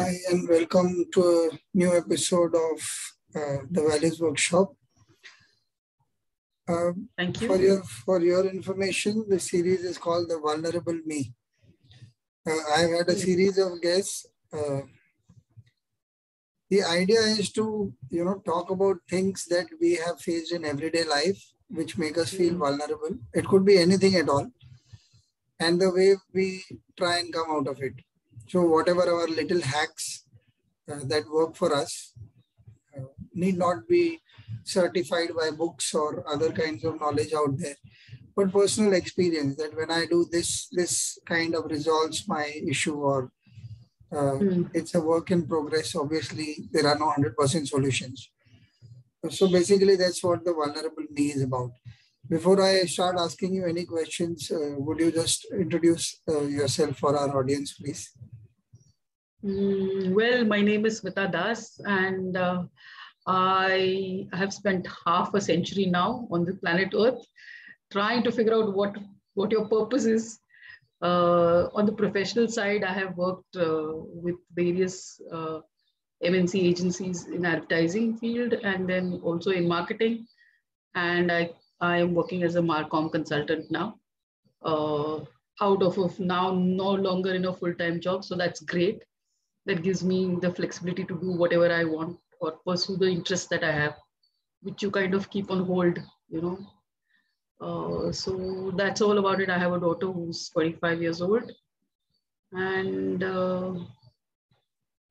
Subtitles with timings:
[0.00, 2.78] Hi, and welcome to a new episode of
[3.36, 4.72] uh, the Values Workshop.
[6.66, 7.48] Uh, Thank you.
[7.48, 11.34] For your, for your information, the series is called The Vulnerable Me.
[12.48, 14.24] Uh, I've had a series of guests.
[14.50, 14.80] Uh,
[16.70, 21.04] the idea is to, you know, talk about things that we have faced in everyday
[21.04, 22.60] life, which make us feel hmm.
[22.60, 23.18] vulnerable.
[23.34, 24.50] It could be anything at all.
[25.58, 26.64] And the way we
[26.96, 27.92] try and come out of it.
[28.50, 30.24] So whatever our little hacks
[30.90, 32.14] uh, that work for us
[32.96, 34.20] uh, need not be
[34.64, 37.76] certified by books or other kinds of knowledge out there,
[38.34, 43.30] but personal experience that when I do this, this kind of resolves my issue or
[44.10, 44.68] uh, mm.
[44.74, 45.94] it's a work in progress.
[45.94, 48.30] Obviously, there are no 100% solutions.
[49.28, 51.70] So basically, that's what the vulnerable me is about.
[52.28, 57.16] Before I start asking you any questions, uh, would you just introduce uh, yourself for
[57.16, 58.10] our audience, please?
[59.44, 62.64] Mm, well, my name is Smita Das, and uh,
[63.26, 67.24] I have spent half a century now on the planet Earth
[67.90, 68.96] trying to figure out what,
[69.34, 70.40] what your purpose is.
[71.02, 75.60] Uh, on the professional side, I have worked uh, with various uh,
[76.22, 80.26] MNC agencies in advertising field and then also in marketing.
[80.94, 83.94] And I, I am working as a Marcom consultant now,
[84.62, 85.20] uh,
[85.62, 88.22] out of, of now no longer in a full-time job.
[88.22, 89.02] So that's great
[89.66, 93.62] that gives me the flexibility to do whatever I want or pursue the interests that
[93.62, 93.96] I have,
[94.62, 96.58] which you kind of keep on hold, you know.
[97.60, 99.50] Uh, so that's all about it.
[99.50, 101.52] I have a daughter who's 25 years old.
[102.52, 103.74] And uh,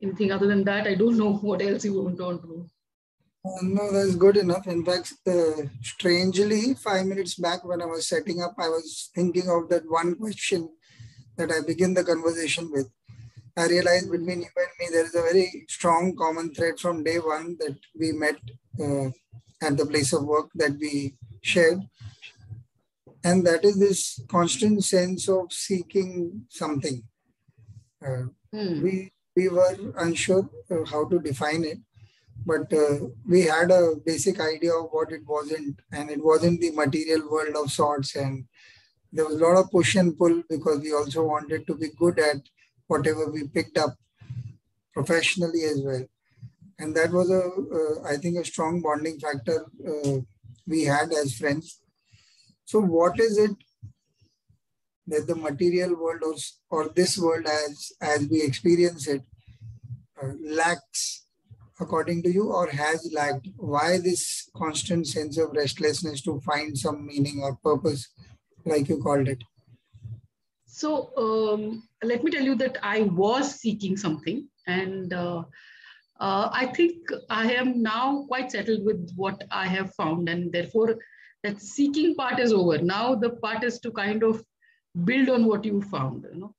[0.02, 2.66] anything other than that, I don't know what else you want to know.
[3.45, 4.67] Uh, no, that's good enough.
[4.67, 9.47] In fact, uh, strangely, five minutes back when I was setting up, I was thinking
[9.50, 10.69] of that one question
[11.38, 12.89] that I begin the conversation with.
[13.58, 17.18] I realized between you and me, there is a very strong common thread from day
[17.18, 18.38] one that we met
[18.79, 19.09] uh,
[19.62, 21.81] at the place of work that we shared.
[23.23, 27.03] And that is this constant sense of seeking something.
[28.06, 28.81] Uh, hmm.
[28.81, 30.50] We we were unsure
[30.91, 31.79] how to define it,
[32.46, 36.72] but uh, we had a basic idea of what it wasn't, and it wasn't the
[36.72, 38.16] material world of sorts.
[38.16, 38.46] And
[39.12, 42.19] there was a lot of push and pull because we also wanted to be good
[42.19, 42.41] at
[42.89, 43.95] whatever we picked up
[44.94, 46.05] professionally as well.
[46.79, 47.44] And that was a,
[47.79, 50.17] uh, I think, a strong bonding factor uh,
[50.67, 51.81] we had as friends.
[52.66, 53.55] So, what is it
[55.07, 56.35] that the material world or,
[56.69, 59.23] or this world as as we experience it
[60.22, 61.25] uh, lacks,
[61.79, 63.49] according to you, or has lacked?
[63.57, 68.07] Why this constant sense of restlessness to find some meaning or purpose,
[68.66, 69.44] like you called it?
[70.79, 75.44] So um, let me tell you that I was seeking something, and uh,
[76.22, 80.95] uh, I think I am now quite settled with what I have found, and therefore
[81.44, 82.78] that seeking part is over.
[82.78, 84.41] Now the part is to kind of
[85.03, 86.25] build on what you found.
[86.31, 86.56] You know,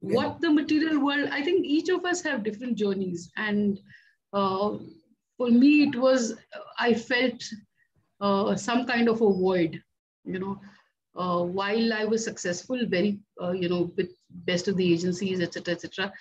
[0.00, 0.16] yeah.
[0.16, 1.28] what the material world.
[1.30, 3.78] I think each of us have different journeys, and
[4.32, 4.78] uh,
[5.36, 6.34] for me it was
[6.78, 7.44] I felt
[8.22, 9.82] uh, some kind of a void.
[10.24, 10.60] You know
[11.16, 15.74] uh, while I was successful, very, uh, you know, with best of the agencies, etc.,
[15.74, 16.12] etc.,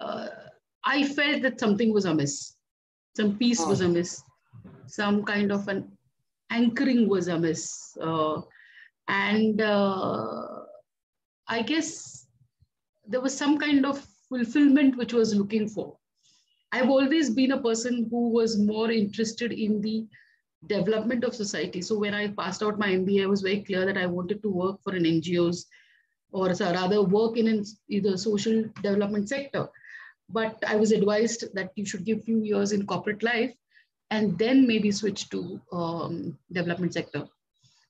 [0.00, 0.28] uh,
[0.84, 2.56] I felt that something was amiss.
[3.16, 3.68] Some piece oh.
[3.68, 4.22] was amiss.
[4.86, 5.90] Some kind of an
[6.50, 7.96] anchoring was amiss.
[8.00, 8.40] Uh,
[9.08, 10.62] and uh,
[11.48, 12.26] I guess
[13.06, 15.96] there was some kind of fulfillment which was looking for.
[16.72, 20.06] I've always been a person who was more interested in the
[20.66, 21.82] development of society.
[21.82, 24.50] So when I passed out my MBA, I was very clear that I wanted to
[24.50, 25.64] work for an NGOs
[26.32, 29.68] or rather work in either social development sector.
[30.28, 33.54] But I was advised that you should give few years in corporate life
[34.10, 37.26] and then maybe switch to um, development sector,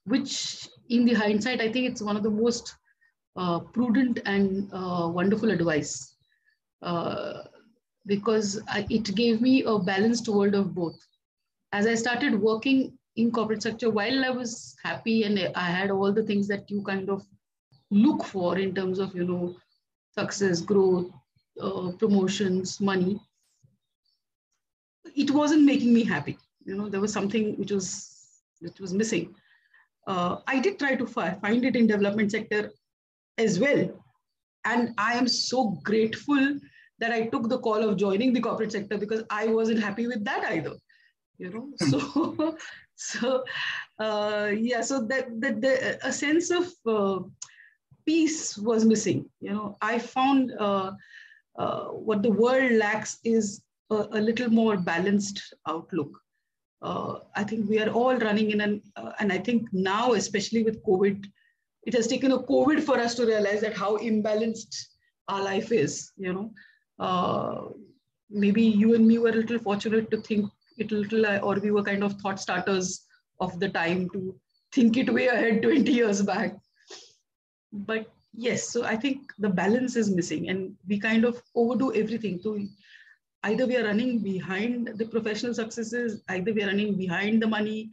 [0.04, 2.76] which in the hindsight, I think it's one of the most
[3.36, 6.16] uh, prudent and uh, wonderful advice
[6.82, 7.44] uh,
[8.06, 10.98] because I, it gave me a balanced world of both
[11.72, 16.12] as I started working in corporate sector, while I was happy and I had all
[16.12, 17.22] the things that you kind of
[17.90, 19.56] look for in terms of, you know,
[20.14, 21.10] success, growth,
[21.60, 23.20] uh, promotions, money,
[25.14, 26.38] it wasn't making me happy.
[26.64, 28.08] You know, there was something which was
[28.60, 29.34] which was missing.
[30.06, 32.70] Uh, I did try to find it in development sector
[33.38, 33.90] as well,
[34.64, 36.58] and I am so grateful
[36.98, 40.24] that I took the call of joining the corporate sector because I wasn't happy with
[40.24, 40.74] that either
[41.42, 42.56] you know so
[43.10, 43.44] so
[43.98, 45.74] uh, yeah so that, that the,
[46.06, 47.18] a sense of uh,
[48.06, 50.90] peace was missing you know i found uh,
[51.58, 53.62] uh, what the world lacks is
[53.92, 56.18] a, a little more balanced outlook.
[56.80, 60.62] Uh, I think we are all running in an, uh, and I think now, especially
[60.64, 61.24] with COVID,
[61.84, 64.74] it has taken a COVID for us to realize that how imbalanced
[65.28, 66.50] our life is, you know.
[66.98, 67.68] Uh,
[68.30, 71.70] maybe you and me were a little fortunate to think it little, uh, or we
[71.70, 73.06] were kind of thought starters
[73.40, 74.34] of the time to
[74.72, 76.56] think it way ahead 20 years back.
[77.72, 82.40] But yes, so I think the balance is missing and we kind of overdo everything.
[82.42, 82.58] So
[83.44, 87.90] either we are running behind the professional successes, either we are running behind the money,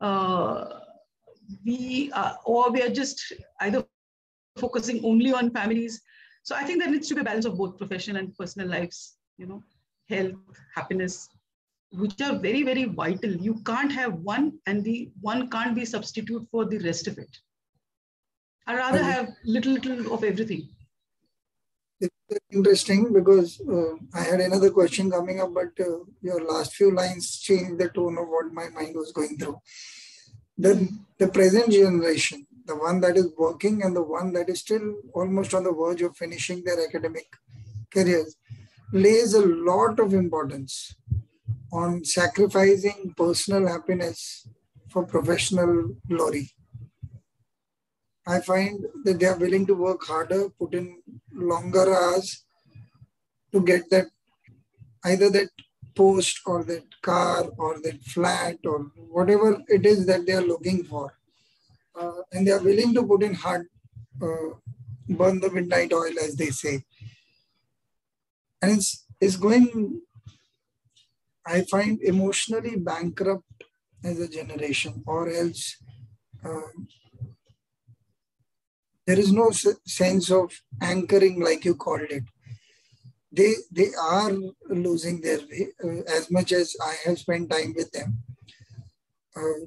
[0.00, 0.80] uh,
[1.64, 3.84] we uh, or we are just either
[4.58, 6.00] focusing only on families.
[6.42, 9.16] So I think there needs to be a balance of both professional and personal lives,
[9.36, 9.62] you know,
[10.08, 10.34] health,
[10.74, 11.28] happiness,
[11.92, 13.30] which are very, very vital.
[13.30, 17.36] You can't have one and the one can't be substitute for the rest of it.
[18.66, 20.68] I rather have little, little of everything.
[22.00, 22.14] It's
[22.52, 27.40] interesting because uh, I had another question coming up, but uh, your last few lines
[27.40, 29.58] changed the tone of what my mind was going through.
[30.58, 30.88] The,
[31.18, 35.54] the present generation, the one that is working and the one that is still almost
[35.54, 37.26] on the verge of finishing their academic
[37.90, 38.36] careers,
[38.92, 40.94] lays a lot of importance
[41.72, 44.48] on sacrificing personal happiness
[44.88, 46.50] for professional glory.
[48.26, 52.44] I find that they are willing to work harder, put in longer hours
[53.52, 54.06] to get that
[55.04, 55.50] either that
[55.94, 60.84] post or that car or that flat or whatever it is that they are looking
[60.84, 61.14] for.
[61.98, 63.66] Uh, and they are willing to put in hard,
[64.22, 64.50] uh,
[65.08, 66.84] burn the midnight oil, as they say.
[68.62, 70.02] And it's, it's going,
[71.48, 73.64] I find, emotionally bankrupt
[74.04, 75.76] as a generation, or else
[76.44, 76.70] uh,
[79.06, 80.52] there is no sense of
[80.82, 82.24] anchoring like you called it.
[83.32, 84.32] They they are
[84.68, 88.18] losing their way uh, as much as i have spent time with them.
[89.36, 89.60] Uh,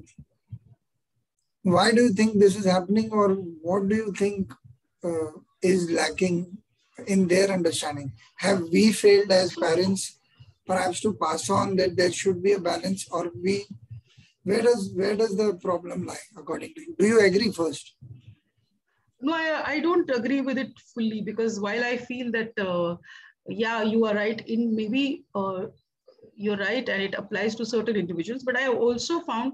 [1.62, 3.28] why do you think this is happening or
[3.68, 4.52] what do you think
[5.04, 5.30] uh,
[5.62, 6.58] is lacking
[7.06, 8.12] in their understanding?
[8.36, 10.18] Have we failed as parents
[10.72, 13.56] perhaps to pass on that there should be a balance or we
[14.44, 16.94] where does where does the problem lie according to you?
[16.98, 17.94] Do you agree first?
[19.20, 22.96] No, I, I don't agree with it fully because while I feel that, uh,
[23.46, 25.66] yeah, you are right in maybe uh,
[26.34, 29.52] you're right and it applies to certain individuals, but I also found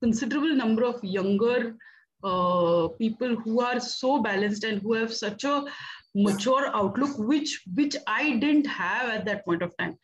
[0.00, 1.74] considerable number of younger
[2.22, 5.64] uh, people who are so balanced and who have such a
[6.14, 9.98] mature outlook, which which I didn't have at that point of time.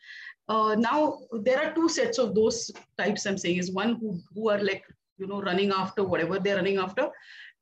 [0.47, 3.25] Uh, now there are two sets of those types.
[3.25, 4.83] I'm saying is one who who are like
[5.17, 7.09] you know running after whatever they're running after,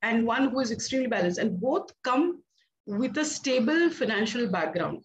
[0.02, 2.44] and one who is extremely balanced and both come
[2.86, 5.02] with a stable financial background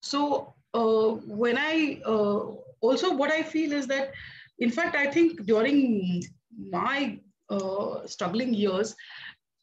[0.00, 1.08] so uh,
[1.42, 2.40] when i uh,
[2.80, 4.12] also what i feel is that
[4.60, 6.22] in fact i think during
[6.70, 7.18] my
[7.50, 8.94] uh, struggling years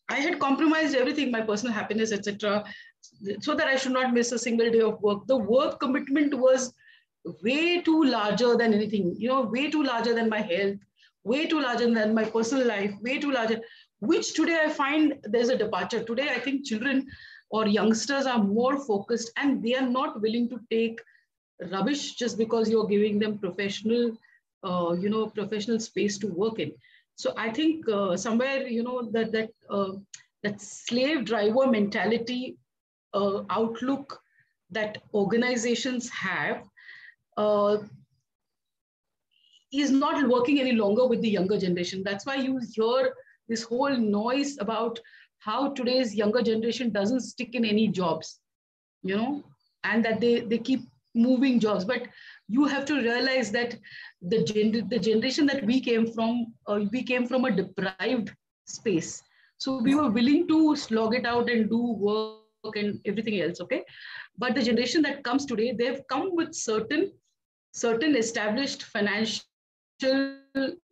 [0.09, 2.63] i had compromised everything my personal happiness etc
[3.39, 6.73] so that i should not miss a single day of work the work commitment was
[7.41, 10.77] way too larger than anything you know way too larger than my health
[11.23, 13.59] way too larger than my personal life way too larger
[14.03, 16.03] which today I find there's a departure.
[16.03, 17.07] Today, I think children
[17.49, 20.99] or youngsters are more focused and they are not willing to take
[21.71, 24.17] rubbish just because you're giving them professional,
[24.63, 26.73] uh, you know, professional space to work in.
[27.15, 29.93] So I think uh, somewhere, you know, that that uh,
[30.43, 32.57] that slave driver mentality
[33.13, 34.19] uh, outlook
[34.71, 36.63] that organizations have
[37.37, 37.77] uh,
[39.71, 42.03] is not working any longer with the younger generation.
[42.03, 43.13] That's why you hear
[43.47, 44.99] this whole noise about
[45.39, 48.39] how today's younger generation doesn't stick in any jobs,
[49.01, 49.43] you know,
[49.83, 50.81] and that they, they keep
[51.15, 51.85] moving jobs.
[51.85, 52.03] But
[52.47, 53.75] you have to realize that
[54.21, 58.31] the, gen- the generation that we came from, uh, we came from a deprived
[58.65, 59.21] space.
[59.57, 62.61] So we were willing to slog it out and do work and
[63.05, 63.83] everything else, okay?
[64.37, 67.11] But the generation that comes today, they've come with certain,
[67.73, 69.43] certain established financial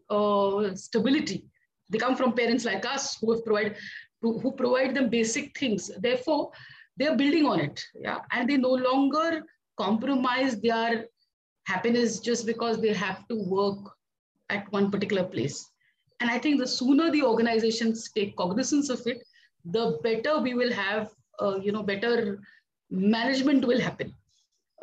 [0.09, 1.45] uh, stability
[1.91, 3.75] they come from parents like us who have provide
[4.21, 5.91] who provide them basic things.
[5.99, 6.51] Therefore,
[6.95, 7.83] they're building on it.
[7.95, 8.19] Yeah.
[8.31, 9.43] And they no longer
[9.77, 11.07] compromise their
[11.65, 13.79] happiness just because they have to work
[14.49, 15.67] at one particular place.
[16.19, 19.23] And I think the sooner the organizations take cognizance of it,
[19.65, 21.09] the better we will have,
[21.41, 22.39] uh, you know, better
[22.91, 24.13] management will happen.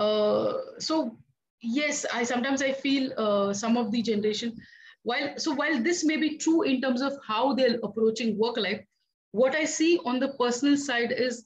[0.01, 1.17] Uh, so
[1.61, 4.57] yes, I sometimes I feel uh, some of the generation
[5.03, 8.85] while so while this may be true in terms of how they're approaching work life
[9.31, 11.45] what i see on the personal side is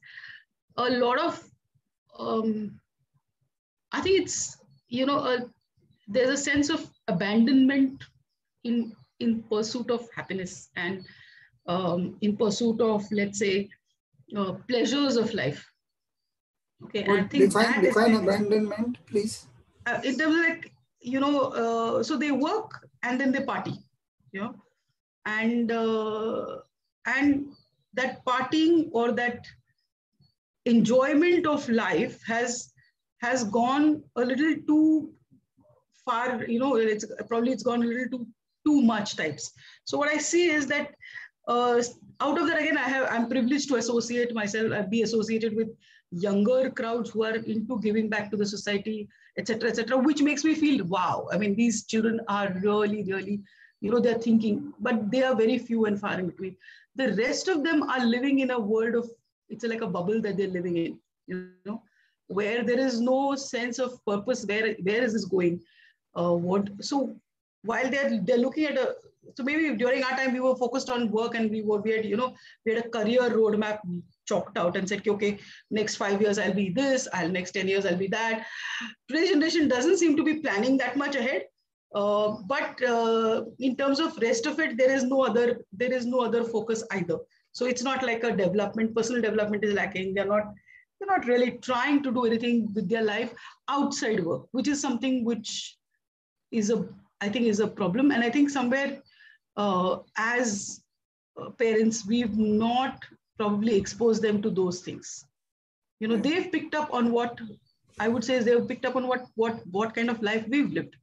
[0.78, 1.42] a lot of
[2.18, 2.80] um,
[3.92, 4.56] I think it's
[4.88, 5.38] you know a,
[6.08, 8.04] there's a sense of abandonment
[8.64, 11.04] in in pursuit of happiness and
[11.66, 13.68] um, in pursuit of let's say
[14.36, 15.66] uh, pleasures of life.
[16.84, 19.46] Okay, well, I think define, define abandonment, please.
[19.86, 20.72] Uh, it was like
[21.02, 23.74] you know, uh, so they work and then they party,
[24.32, 24.54] you know,
[25.26, 26.58] and uh,
[27.06, 27.46] and
[27.94, 29.44] that partying or that
[30.64, 32.72] enjoyment of life has
[33.20, 35.12] has gone a little too
[36.04, 38.26] far you know it's probably it's gone a little too
[38.64, 39.52] too much types.
[39.84, 40.94] So what i see is that
[41.48, 41.82] uh,
[42.20, 45.68] out of that again i have i'm privileged to associate myself uh, be associated with
[46.12, 49.08] younger crowds who are into giving back to the society
[49.38, 51.28] etc etc which makes me feel wow.
[51.32, 53.40] I mean these children are really really
[53.80, 56.56] you know they're thinking but they are very few and far in between.
[56.96, 59.10] The rest of them are living in a world of
[59.48, 61.82] it's like a bubble that they're living in you know
[62.28, 65.60] where there is no sense of purpose where where is this going
[66.16, 67.14] uh, what so
[67.62, 68.94] while they're they're looking at a
[69.34, 72.04] so maybe during our time we were focused on work and we were we had
[72.04, 72.34] you know
[72.64, 73.80] we had a career roadmap
[74.26, 75.38] chalked out and said okay
[75.70, 78.46] next five years i'll be this i'll next 10 years i'll be that
[79.08, 81.42] today's generation doesn't seem to be planning that much ahead
[81.94, 86.06] uh, but uh, in terms of rest of it, there is no other there is
[86.06, 87.18] no other focus either.
[87.52, 88.94] So it's not like a development.
[88.94, 90.14] Personal development is lacking.
[90.14, 90.54] They're not
[90.98, 93.34] they're not really trying to do anything with their life
[93.68, 95.76] outside work, which is something which
[96.50, 96.86] is a
[97.20, 98.10] I think is a problem.
[98.10, 99.02] And I think somewhere
[99.56, 100.82] uh, as
[101.40, 103.04] uh, parents, we've not
[103.38, 105.24] probably expose them to those things.
[106.00, 107.38] You know, they've picked up on what
[107.98, 110.72] I would say is they've picked up on what what what kind of life we've
[110.72, 110.96] lived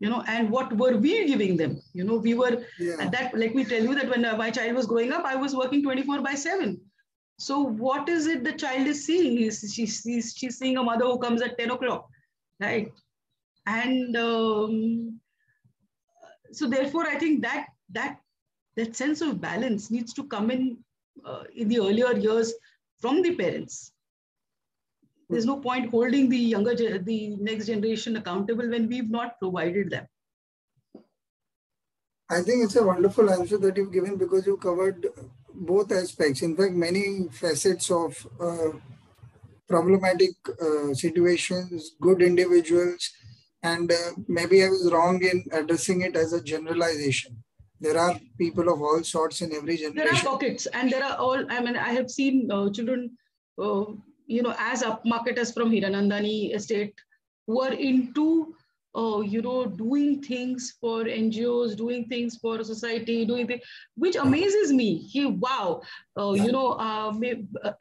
[0.00, 1.80] you know and what were we giving them.
[1.92, 2.96] You know we were yeah.
[3.00, 5.54] at that let me tell you that when my child was growing up i was
[5.54, 6.78] working 24 by 7
[7.38, 9.42] so what is it the child is seeing?
[9.42, 12.08] Is she, she's, she's seeing a mother who comes at 10 o'clock
[12.60, 12.90] right?
[13.66, 15.20] And um,
[16.52, 18.18] so therefore i think that that
[18.76, 20.78] that sense of balance needs to come in
[21.24, 22.52] uh, in the earlier years
[22.98, 23.92] from the parents.
[25.28, 30.06] There's no point holding the younger the next generation accountable when we've not provided them.
[32.30, 35.06] I think it's a wonderful answer that you've given because you covered
[35.52, 36.42] both aspects.
[36.42, 38.72] In fact many facets of uh,
[39.68, 40.30] problematic
[40.60, 43.10] uh, situations good individuals
[43.62, 47.42] and uh, maybe i was wrong in addressing it as a generalization
[47.80, 51.16] there are people of all sorts in every generation there are pockets and there are
[51.16, 53.10] all i mean i have seen uh, children
[53.58, 53.84] uh,
[54.26, 56.94] you know, as upmarketers from Hiranandani estate
[57.46, 58.54] who are into,
[58.96, 63.62] uh, you know, doing things for NGOs, doing things for society, doing things,
[63.94, 64.96] which amazes me.
[64.96, 65.82] He, wow,
[66.18, 67.12] uh, you know, uh,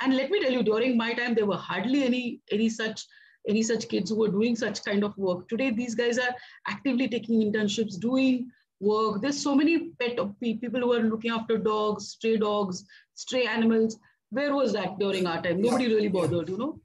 [0.02, 3.06] and let me tell you, during my time, there were hardly any any such
[3.48, 5.48] any such kids who were doing such kind of work.
[5.48, 6.36] Today, these guys are
[6.68, 9.22] actively taking internships, doing work.
[9.22, 13.98] There's so many pet people who are looking after dogs, stray dogs, stray animals
[14.36, 15.62] where was that during our time?
[15.62, 16.80] Nobody really bothered, you know.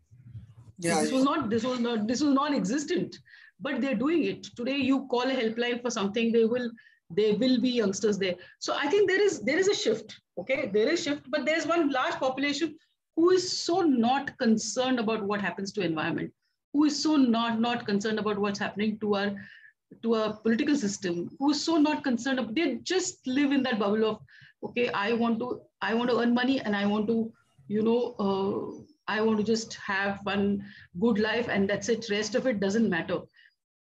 [0.79, 1.51] Yeah, this was not.
[1.51, 2.07] This was not.
[2.07, 3.19] This was non-existent.
[3.61, 4.77] But they're doing it today.
[4.77, 6.71] You call a helpline for something, they will.
[7.11, 8.37] There will be youngsters there.
[8.61, 10.15] So I think there is there is a shift.
[10.39, 12.77] Okay, there is shift, but there's one large population
[13.17, 16.33] who is so not concerned about what happens to environment,
[16.73, 19.35] who is so not not concerned about what's happening to our
[20.03, 22.41] to a political system, who is so not concerned.
[22.55, 24.21] They just live in that bubble of
[24.63, 27.33] okay, I want to I want to earn money and I want to
[27.71, 30.65] you know, uh, I want to just have one
[31.01, 32.11] good life and that's it.
[32.11, 33.21] Rest of it doesn't matter.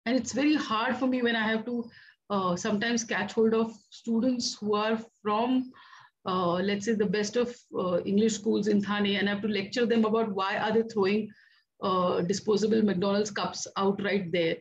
[0.07, 1.85] And it's very hard for me when I have to
[2.31, 5.73] uh, sometimes catch hold of students who are from,
[6.25, 9.49] uh, let's say, the best of uh, English schools in Thane, and I have to
[9.49, 11.29] lecture them about why are they throwing
[11.83, 14.57] uh, disposable McDonald's cups out right there.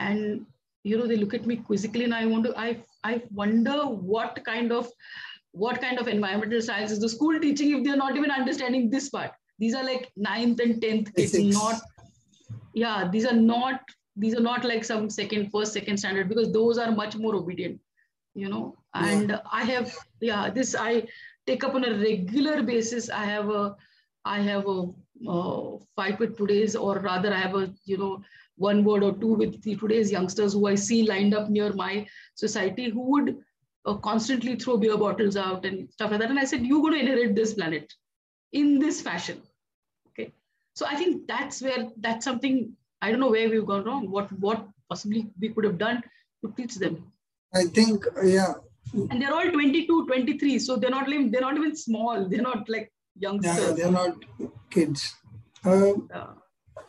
[0.00, 0.46] And
[0.86, 4.44] you know, they look at me quizzically, and I want to, I, I wonder what
[4.44, 4.88] kind of
[5.52, 9.08] what kind of environmental science is the school teaching if they're not even understanding this
[9.08, 9.32] part.
[9.58, 11.80] These are like ninth and 10th kids not
[12.74, 13.80] yeah these are not
[14.24, 17.80] these are not like some second first second standard because those are much more obedient
[18.34, 18.76] you know.
[18.94, 19.40] And yeah.
[19.50, 20.90] i have yeah this i
[21.46, 23.08] take up on a regular basis.
[23.08, 23.76] I have a
[24.24, 24.78] i have a
[25.34, 28.22] uh, fight with today's or rather i have a you know
[28.56, 32.06] one word or two with the today's youngsters who i see lined up near my
[32.34, 33.36] society who would
[33.86, 36.30] uh, constantly throw beer bottles out and stuff like that.
[36.30, 37.92] And I said, you're going to inherit this planet
[38.52, 39.40] in this fashion.
[40.08, 40.32] Okay.
[40.74, 44.10] So I think that's where that's something I don't know where we've gone wrong.
[44.10, 46.02] What what possibly we could have done
[46.44, 47.12] to teach them.
[47.54, 48.54] I think yeah.
[48.92, 50.58] And they're all 22, 23.
[50.58, 52.28] So they're not even they're not even small.
[52.28, 53.56] They're not like youngsters.
[53.56, 54.16] Yeah, they're not
[54.70, 55.14] kids.
[55.64, 56.26] Uh, yeah.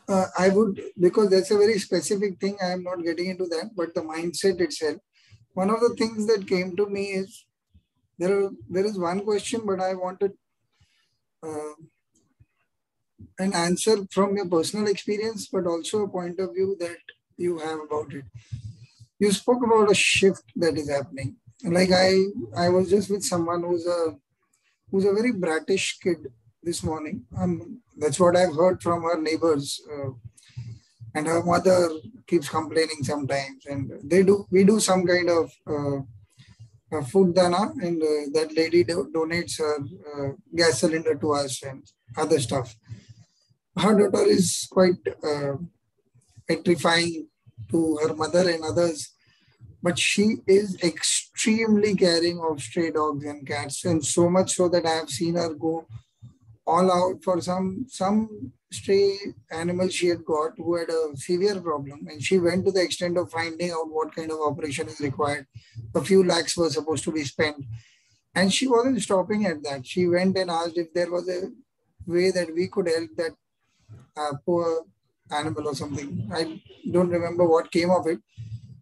[0.08, 2.58] Uh, I would, because that's a very specific thing.
[2.62, 4.98] I am not getting into that, but the mindset itself.
[5.54, 7.46] One of the things that came to me is
[8.18, 8.46] there.
[8.46, 10.34] Are, there is one question, but I wanted
[11.44, 11.74] uh,
[13.40, 16.98] an answer from your personal experience, but also a point of view that
[17.38, 18.26] you have about it.
[19.20, 21.38] You spoke about a shift that is happening.
[21.64, 22.24] Like I,
[22.56, 24.16] I was just with someone who's a
[24.92, 26.32] who's a very bratish kid
[26.64, 27.26] this morning.
[27.38, 29.82] Um, that's what I've heard from her neighbors.
[29.92, 30.12] Uh,
[31.16, 31.90] and her mother
[32.28, 33.66] keeps complaining sometimes.
[33.66, 38.84] And they do, we do some kind of uh, food dana, and uh, that lady
[38.84, 41.84] do, donates her uh, gas cylinder to us and
[42.16, 42.76] other stuff.
[43.78, 45.54] Her daughter is quite uh,
[46.48, 47.28] petrifying
[47.72, 49.14] to her mother and others,
[49.84, 54.86] but she is extremely caring of stray dogs and cats, and so much so that
[54.86, 55.86] I have seen her go
[56.68, 59.18] all out for some some stray
[59.50, 63.18] animal she had got who had a severe problem and she went to the extent
[63.18, 65.48] of finding out what kind of operation is required.
[65.96, 67.64] A few lakhs were supposed to be spent.
[68.36, 69.88] And she wasn't stopping at that.
[69.88, 71.50] She went and asked if there was a
[72.06, 73.36] way that we could help that
[74.18, 74.86] uh, poor
[75.32, 76.30] animal or something.
[76.34, 78.20] I don't remember what came of it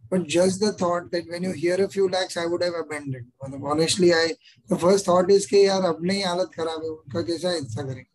[0.09, 3.27] but just the thought that when you hear a few lakhs, I would have abandoned.
[3.63, 4.33] Honestly, I
[4.67, 8.05] the first thought is कि यार अब नहीं हालत खराब है उनका कैसा ऐसा करेंगे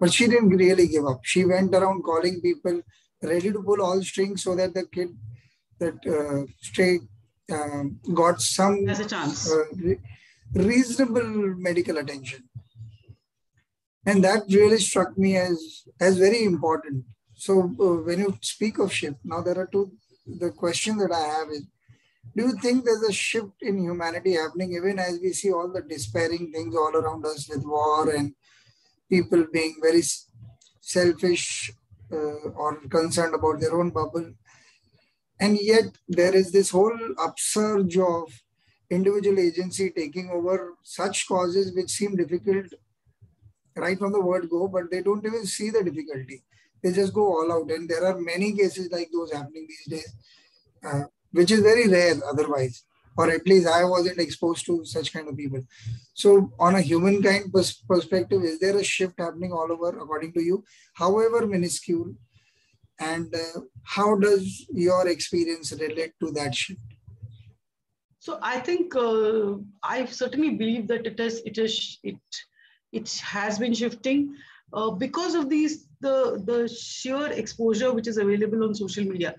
[0.00, 1.20] but she didn't really give up.
[1.22, 2.80] She went around calling people,
[3.22, 5.10] ready to pull all strings so that the kid,
[5.78, 7.00] that uh, stray,
[7.52, 9.50] uh, got some There's a chance.
[9.52, 10.00] Uh, re-
[10.54, 12.44] reasonable medical attention.
[14.06, 17.04] And that really struck me as, as very important.
[17.34, 19.92] So uh, when you speak of shift, now there are two
[20.25, 21.65] the question that I have is
[22.35, 25.81] do you think there's a shift in humanity happening even as we see all the
[25.81, 28.33] despairing things all around us with war and
[29.09, 30.01] people being very
[30.81, 31.71] selfish
[32.11, 34.33] uh, or concerned about their own bubble?
[35.39, 38.31] And yet there is this whole upsurge of
[38.89, 42.65] individual agency taking over such causes which seem difficult
[43.75, 46.43] right from the word go, but they don't even see the difficulty
[46.85, 47.71] they just go all out.
[47.71, 50.13] And there are many cases like those happening these days,
[50.87, 52.83] uh, which is very rare otherwise,
[53.17, 55.63] or at least I wasn't exposed to such kind of people.
[56.13, 60.43] So, on a humankind pers- perspective, is there a shift happening all over, according to
[60.43, 62.13] you, however minuscule?
[62.99, 66.79] And uh, how does your experience relate to that shift?
[68.19, 72.17] So I think uh, I certainly believe that it is it is it
[72.91, 74.35] it has been shifting
[74.75, 79.35] uh, because of these the the sheer exposure which is available on social media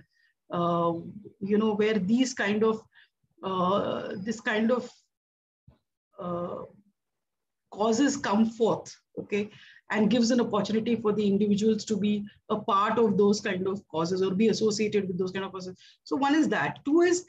[0.52, 0.92] uh,
[1.40, 2.82] you know where these kind of
[3.42, 4.90] uh, this kind of
[6.18, 6.62] uh,
[7.70, 9.50] causes come forth okay
[9.90, 13.86] and gives an opportunity for the individuals to be a part of those kind of
[13.88, 15.76] causes or be associated with those kind of causes.
[16.02, 16.80] So one is that.
[16.84, 17.24] Two is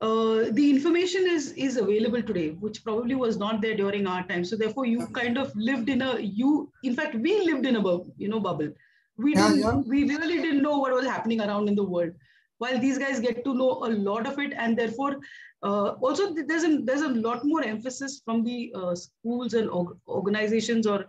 [0.00, 4.44] uh, the information is is available today which probably was not there during our time.
[4.44, 7.82] So therefore you kind of lived in a you in fact we lived in a
[7.82, 8.70] bubble you know bubble.
[9.16, 9.74] We yeah, didn't yeah.
[9.74, 12.12] we really didn't know what was happening around in the world.
[12.58, 15.18] While these guys get to know a lot of it and therefore
[15.62, 19.68] uh, also there's a there's a lot more emphasis from the uh, schools and
[20.06, 21.06] organizations or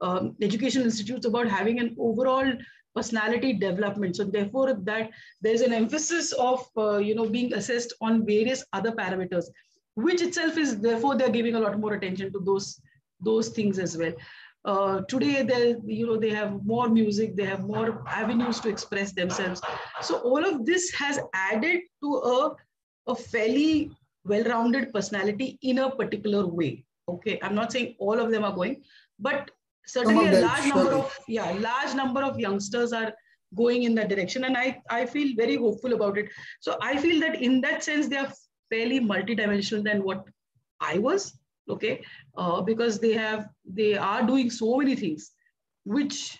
[0.00, 2.52] um, education institutes about having an overall
[2.94, 4.16] personality development.
[4.16, 8.92] So therefore that there's an emphasis of, uh, you know, being assessed on various other
[8.92, 9.46] parameters,
[9.94, 12.80] which itself is therefore they're giving a lot more attention to those,
[13.20, 14.12] those things as well.
[14.64, 19.10] Uh, today they you know they have more music they have more avenues to express
[19.10, 19.60] themselves
[20.00, 22.54] so all of this has added to a,
[23.08, 23.90] a fairly
[24.24, 28.80] well-rounded personality in a particular way okay i'm not saying all of them are going
[29.18, 29.50] but
[29.86, 33.12] certainly a large number of yeah large number of youngsters are
[33.54, 36.28] going in that direction and i i feel very hopeful about it.
[36.60, 38.32] So i feel that in that sense they are
[38.70, 40.24] fairly multidimensional than what
[40.80, 41.38] i was
[41.70, 42.02] okay?
[42.36, 45.30] Uh, because they have they are doing so many things
[45.84, 46.38] which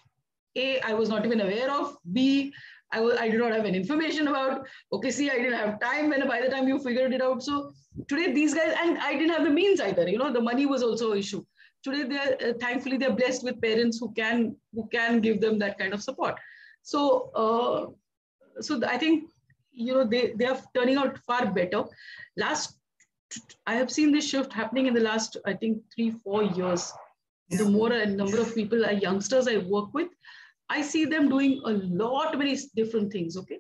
[0.56, 1.96] a i was not even aware of.
[2.12, 2.52] B
[2.94, 6.12] I, was, I did not have any information about okay see i didn't have time
[6.12, 7.42] and by the time you figured it out.
[7.42, 7.72] So
[8.08, 10.82] today these guys and i didn't have the means either you know the money was
[10.82, 11.44] also an issue
[11.82, 15.78] today they're uh, thankfully they're blessed with parents who can who can give them that
[15.78, 16.38] kind of support.
[16.82, 19.30] So uh, so i think
[19.72, 21.84] you know they they are turning out far better.
[22.36, 22.78] Last
[23.66, 26.92] i have seen this shift happening in the last i think three four years.
[27.48, 27.58] Yeah.
[27.58, 30.10] the more a number of people are youngsters i work with
[30.74, 33.58] i see them doing a lot many different things okay?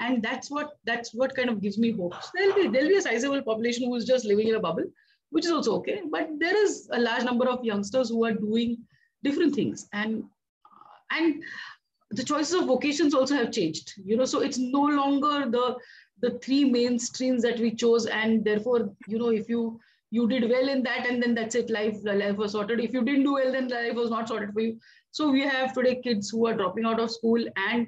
[0.00, 2.14] And that's what that's what kind of gives me hope.
[2.22, 4.84] So there'll be there'll be a sizable population who is just living in a bubble
[5.32, 6.02] which is also okay.
[6.08, 8.78] But there is a large number of youngsters who are doing
[9.24, 9.88] different things.
[9.92, 10.24] And,
[10.64, 11.42] uh, and
[12.10, 14.26] the choices of vocations also have changed you know.
[14.26, 15.76] So it's no longer the
[16.20, 18.06] the three main streams that we chose.
[18.06, 21.70] And therefore you know if you you did well in that and then that's it.
[21.70, 22.80] Life life was sorted.
[22.80, 24.78] If you didn't do well then life was not sorted for you.
[25.10, 27.86] So we have today kids who are dropping out of school and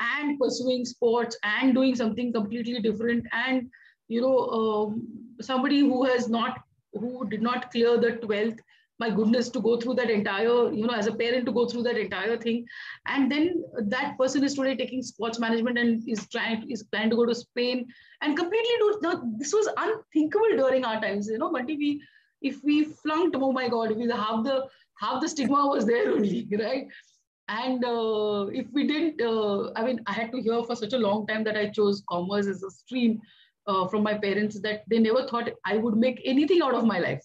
[0.00, 3.26] and pursuing sports and doing something completely different.
[3.32, 3.70] And
[4.10, 5.06] you know um,
[5.40, 6.60] somebody who has not
[6.92, 8.60] who did not clear the 12th
[9.00, 11.82] my goodness to go through that entire you know as a parent to go through
[11.84, 12.66] that entire thing.
[13.06, 17.16] And then that person is today taking sports management and is trying is trying to
[17.16, 17.86] go to spain.
[18.20, 22.02] And completely do no, this was unthinkable during our times you know but if we
[22.42, 24.66] if we flunked oh my god we half the
[24.98, 26.86] half the stigma was there only right?
[27.48, 31.04] And uh, if we didn't uh, i mean i had to hear for such a
[31.04, 33.20] long time that i chose commerce as a stream
[33.66, 36.98] uh, from my parents that they never thought i would make anything out of my
[36.98, 37.24] life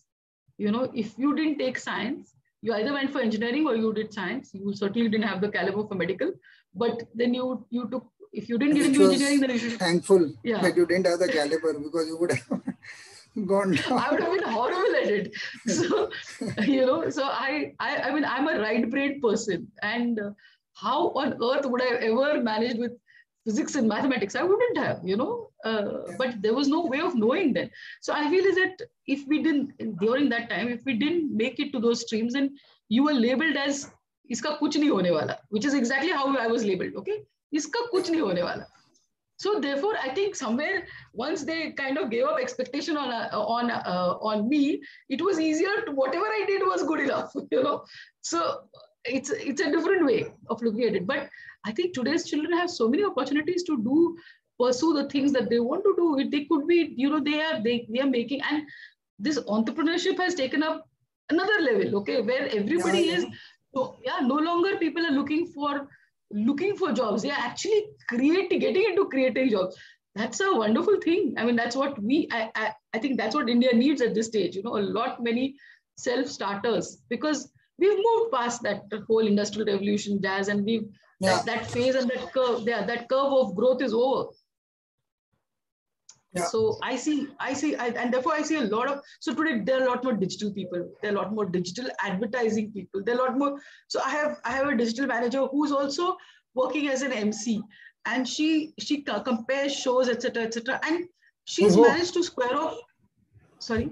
[0.58, 4.14] you know, if you didn't take science, you either went for engineering or you did
[4.14, 4.52] science.
[4.54, 6.32] You certainly didn't have the caliber for medical,
[6.74, 9.80] but then you you took if you didn't get into engineering, then you should.
[9.80, 10.62] Thankful yeah.
[10.62, 12.48] that you didn't have the caliber because you would have
[13.48, 14.00] gone down.
[14.00, 15.34] I would have been horrible at it.
[15.68, 16.10] So
[16.64, 20.20] you know, so I I I mean I'm a right brain person, and
[20.74, 22.94] how on earth would I ever managed with
[23.46, 24.36] physics and mathematics?
[24.36, 25.50] I wouldn't have, you know.
[25.64, 26.14] Uh.
[26.18, 27.72] But there was no way of knowing that.
[28.02, 31.60] So I feel is that if we didn't during that time, if we didn't make
[31.60, 32.56] it to those streams, then
[32.90, 33.90] you were labeled as
[34.32, 36.96] iska kuch nahi hone wala, which is exactly how I was labeled.
[36.96, 37.20] Okay,
[37.54, 38.68] iska kuch nahi hone wala.
[39.38, 43.72] So therefore, I think somewhere once they kind of gave up expectation on uh, on
[43.72, 45.82] uh, on me, it was easier.
[45.86, 47.84] To, whatever I did was good enough, you know.
[48.22, 48.62] So
[49.04, 51.06] it's it's a different way of looking at it.
[51.06, 51.30] But
[51.66, 54.18] I think today's children have so many opportunities to do
[54.60, 56.30] pursue the things that they want to do.
[56.30, 58.64] They could be, you know, they are they, they are making and
[59.20, 60.88] this entrepreneurship has taken up
[61.30, 63.16] another level, okay, where everybody yeah.
[63.16, 63.26] is
[63.74, 65.88] so yeah, no longer people are looking for
[66.32, 67.24] looking for jobs.
[67.24, 69.76] They are actually creating getting into creating jobs.
[70.16, 71.34] That's a wonderful thing.
[71.38, 74.28] I mean, that's what we I, I, I think that's what India needs at this
[74.28, 75.56] stage, you know, a lot many
[75.98, 80.88] self-starters because we've moved past that whole industrial revolution jazz and we've
[81.20, 81.36] yeah.
[81.36, 84.30] that, that phase and that curve yeah that curve of growth is over
[86.36, 86.44] yeah.
[86.48, 89.00] So I see, I see, I, and therefore I see a lot of.
[89.22, 90.92] So today there are a lot more digital people.
[91.02, 93.02] There are a lot more digital advertising people.
[93.06, 93.58] There are a lot more.
[93.88, 96.18] So I have, I have a digital manager who's also
[96.54, 97.62] working as an MC,
[98.06, 101.06] and she she compares shows, etc., etc., and
[101.46, 101.94] she's mm-hmm.
[101.94, 102.80] managed to square off.
[103.60, 103.92] Sorry.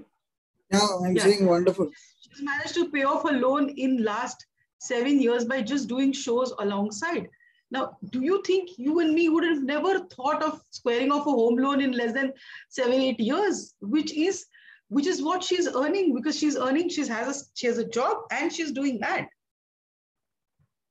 [0.70, 1.22] Yeah, I'm yeah.
[1.22, 1.88] saying wonderful.
[2.20, 4.44] She's managed to pay off her loan in last
[4.86, 7.28] seven years by just doing shows alongside.
[7.70, 11.30] Now, do you think you and me would have never thought of squaring off a
[11.30, 12.32] home loan in less than
[12.68, 14.46] seven, eight years, which is
[14.88, 18.18] which is what she's earning because she's earning, she has a she has a job
[18.30, 19.28] and she's doing that.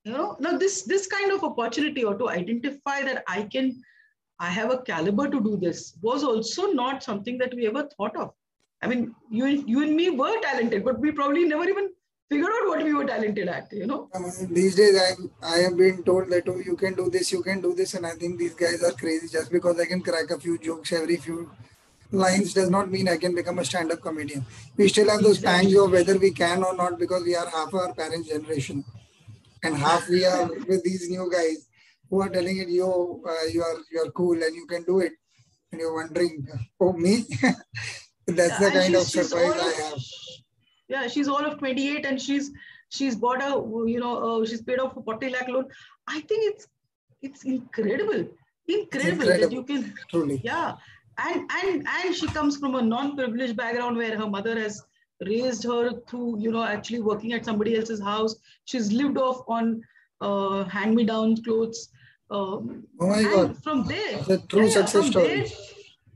[0.03, 3.81] You know, now this this kind of opportunity or to identify that I can,
[4.39, 8.17] I have a caliber to do this was also not something that we ever thought
[8.17, 8.33] of.
[8.81, 11.91] I mean, you you and me were talented, but we probably never even
[12.33, 14.09] figure out what we were talented at, you know.
[14.59, 15.09] These days, I
[15.55, 18.05] I have been told that oh, you can do this, you can do this, and
[18.11, 19.29] I think these guys are crazy.
[19.35, 21.39] Just because I can crack a few jokes every few
[22.23, 24.45] lines does not mean I can become a stand-up comedian.
[24.77, 27.73] We still have those pangs of whether we can or not because we are half
[27.73, 28.83] our parents' generation,
[29.63, 31.67] and half we are with these new guys
[32.09, 34.99] who are telling it, yo, uh, you are you are cool and you can do
[35.09, 35.13] it,
[35.71, 36.47] and you're wondering,
[36.79, 37.15] oh me.
[38.25, 40.22] That's the kind of surprise I have
[40.93, 42.51] yeah she's all of 28 and she's
[42.93, 43.51] she's bought a
[43.91, 45.67] you know uh, she's paid off a 40 lakh loan.
[46.07, 46.67] I think it's
[47.21, 48.27] it's incredible.
[48.67, 49.25] Incredible, incredible.
[49.25, 50.41] that you can truly.
[50.43, 50.75] Yeah.
[51.17, 54.83] And and and she comes from a non-privileged background where her mother has
[55.25, 58.35] raised her through you know actually working at somebody else's house.
[58.65, 59.83] She's lived off on
[60.21, 61.89] uh, hand-me-down clothes.
[62.31, 63.57] Um, oh my god.
[63.63, 65.27] from there the true yeah, success story.
[65.27, 65.45] there,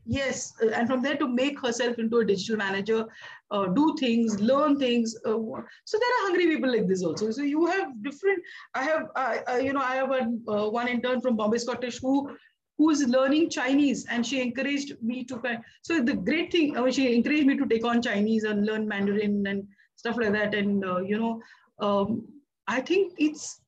[0.07, 3.05] yes and from there to make herself into a digital manager
[3.51, 5.37] uh, do things learn things uh,
[5.85, 7.29] so there are hungry people like this also.
[7.31, 8.41] So you have different
[8.73, 12.35] i have I, you know i have a, uh, one intern from bombay scottish who
[12.77, 15.41] who is learning chinese and she encouraged me to
[15.81, 19.45] so the great thing uh, she encouraged me to take on chinese and learn mandarin
[19.47, 20.53] and stuff like that.
[20.53, 21.41] And uh, you know
[21.79, 22.27] um,
[22.67, 23.59] i think it's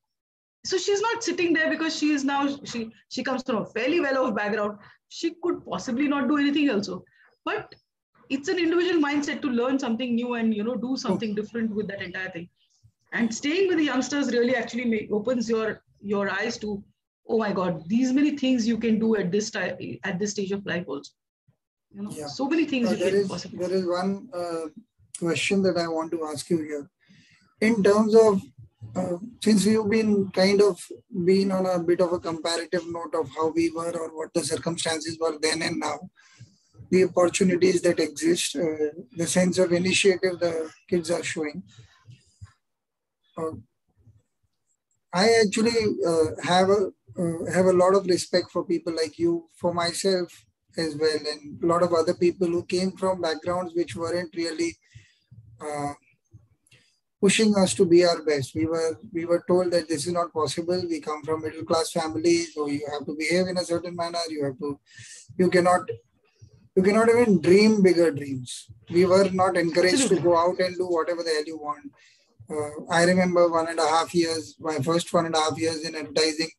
[0.65, 3.99] so she's not sitting there because she is now she she comes from a fairly
[3.99, 4.77] well off background
[5.09, 7.03] she could possibly not do anything also.
[7.43, 7.75] But
[8.29, 11.87] it's an individual mindset to learn something new and you know do something different with
[11.87, 12.47] that entire thing.
[13.11, 16.83] And staying with the youngsters really actually make, opens your your eyes to
[17.27, 20.51] oh my god these many things you can do at this time at this stage
[20.51, 21.11] of life also.
[21.91, 22.27] You know yeah.
[22.27, 24.67] so many things uh, there, is, there is one uh,
[25.17, 26.89] question that i want to ask you here.
[27.61, 28.41] In terms of
[28.95, 30.79] uh, since we've been kind of
[31.25, 34.43] been on a bit of a comparative note of how we were or what the
[34.43, 35.99] circumstances were then and now,
[36.89, 41.61] the opportunities that exist, uh, the sense of initiative the kids are showing.
[43.37, 43.51] Uh,
[45.13, 49.49] I actually uh, have a uh, have a lot of respect for people like you,
[49.55, 50.45] for myself
[50.77, 54.77] as well, and a lot of other people who came from backgrounds which weren't really
[57.21, 58.55] pushing us to be our best.
[58.55, 60.81] We were we were told that this is not possible.
[60.89, 64.19] We come from middle class families, so you have to behave in a certain manner.
[64.29, 64.79] You have to,
[65.37, 65.89] you cannot,
[66.75, 68.67] you cannot even dream bigger dreams.
[68.89, 71.91] We were not encouraged to go out and do whatever the hell you want.
[72.49, 75.83] Uh, I remember one and a half years, my first one and a half years
[75.83, 76.49] in advertising.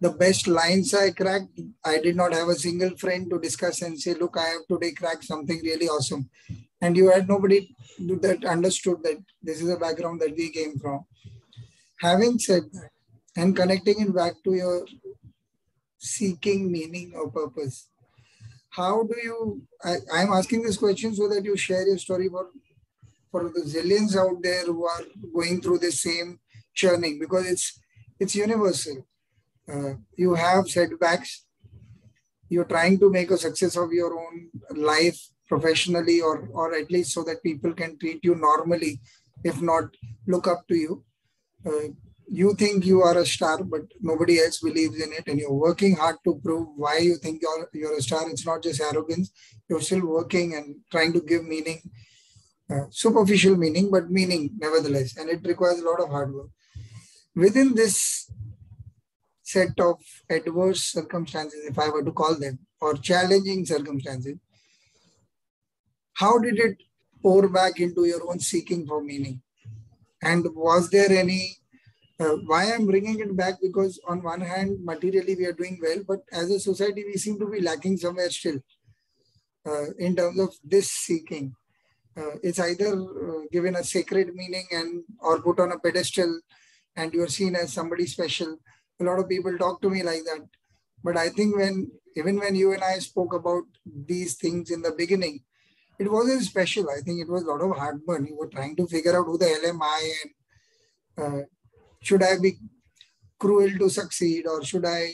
[0.00, 4.00] The best lines I cracked, I did not have a single friend to discuss and
[4.00, 6.30] say, "Look, I have today cracked something really awesome."
[6.80, 11.04] And you had nobody that understood that this is a background that we came from.
[12.00, 12.90] Having said that,
[13.36, 14.86] and connecting it back to your
[15.98, 17.88] seeking meaning or purpose,
[18.70, 19.62] how do you?
[19.82, 22.48] I, I'm asking this question so that you share your story for,
[23.30, 25.02] for the zillions out there who are
[25.34, 26.38] going through the same
[26.74, 27.80] churning because it's
[28.20, 29.06] it's universal.
[29.72, 31.44] Uh, you have setbacks.
[32.48, 37.12] You're trying to make a success of your own life professionally or or at least
[37.12, 39.00] so that people can treat you normally
[39.44, 39.84] if not
[40.26, 41.04] look up to you.
[41.66, 41.88] Uh,
[42.30, 45.96] you think you are a star but nobody else believes in it and you're working
[45.96, 48.28] hard to prove why you think you're you're a star.
[48.28, 49.30] It's not just arrogance.
[49.68, 51.80] You're still working and trying to give meaning
[52.70, 56.50] uh, superficial meaning but meaning nevertheless and it requires a lot of hard work.
[57.34, 58.30] Within this
[59.42, 59.96] set of
[60.28, 64.36] adverse circumstances if i were to call them or challenging circumstances
[66.18, 66.76] how did it
[67.22, 69.40] pour back into your own seeking for meaning?
[70.22, 71.56] And was there any,
[72.18, 73.54] uh, why I'm bringing it back?
[73.62, 77.38] Because on one hand, materially we are doing well, but as a society, we seem
[77.38, 78.58] to be lacking somewhere still
[79.64, 81.54] uh, in terms of this seeking.
[82.16, 86.40] Uh, it's either uh, given a sacred meaning and or put on a pedestal
[86.96, 88.58] and you're seen as somebody special.
[89.00, 90.44] A lot of people talk to me like that.
[91.04, 94.90] But I think when even when you and I spoke about these things in the
[94.90, 95.44] beginning,
[95.98, 96.88] it wasn't special.
[96.90, 98.26] I think it was a lot of heartburn.
[98.26, 100.30] You were trying to figure out who the hell am I and
[101.24, 101.46] uh,
[102.00, 102.56] should I be
[103.38, 105.12] cruel to succeed or should I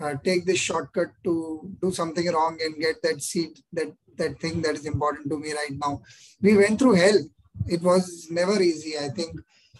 [0.00, 4.60] uh, take this shortcut to do something wrong and get that seat, that, that thing
[4.62, 6.02] that is important to me right now.
[6.42, 7.18] We went through hell.
[7.66, 9.38] It was never easy, I think,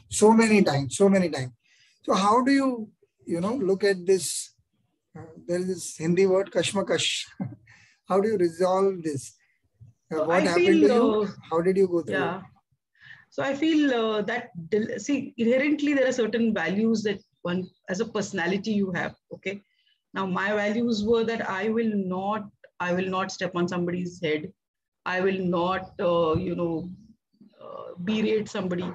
[0.09, 1.53] so many times, so many times.
[2.03, 2.89] So how do you,
[3.27, 4.55] you know, look at this?
[5.17, 7.25] Uh, there is this Hindi word, kashmakash.
[8.09, 9.35] how do you resolve this?
[10.11, 11.23] What I happened feel, to you?
[11.23, 12.15] Uh, How did you go through?
[12.15, 12.43] Yeah.
[13.31, 14.51] So I feel uh, that
[14.99, 19.15] see inherently there are certain values that one as a personality you have.
[19.33, 19.61] Okay.
[20.13, 22.49] Now my values were that I will not
[22.81, 24.53] I will not step on somebody's head.
[25.07, 26.89] I will not uh, you know
[27.63, 28.93] uh, berate somebody.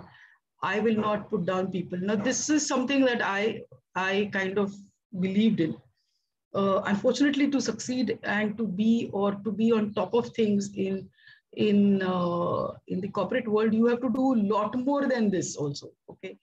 [0.63, 1.99] I will not put down people.
[2.01, 3.61] Now this is something that I
[3.95, 4.73] I kind of
[5.19, 5.75] believed in
[6.55, 11.07] uh, unfortunately to succeed and to be or to be on top of things in
[11.53, 15.55] in uh, in the corporate world you have to do a lot more than this
[15.55, 16.37] also okay?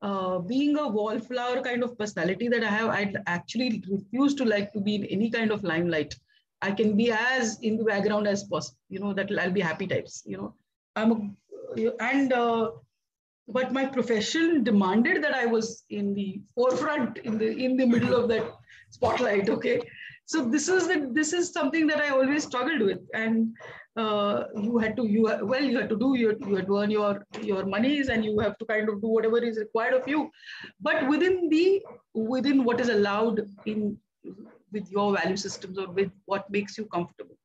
[0.00, 4.72] Uh, being a wallflower kind of personality that i have i actually refuse to like
[4.72, 6.14] to be in any kind of limelight.
[6.62, 9.86] I can be as in the background as possible you know that i'll be happy
[9.86, 10.54] types you know?
[10.94, 12.70] I'm a, and uh,
[13.48, 18.14] but my profession demanded that i was in the forefront in the in the middle
[18.14, 18.44] of that
[18.90, 19.80] spotlight okay?
[20.26, 23.00] So this is the, this is something that i always struggled with.
[23.14, 23.56] And
[23.96, 26.90] uh, you had to you well you had to do you, you had to earn
[26.90, 30.30] your your monies and you have to kind of do whatever is required of you.
[30.80, 31.82] But within the
[32.14, 33.98] within what is allowed in
[34.70, 37.36] with your value systems or with what makes you comfortable.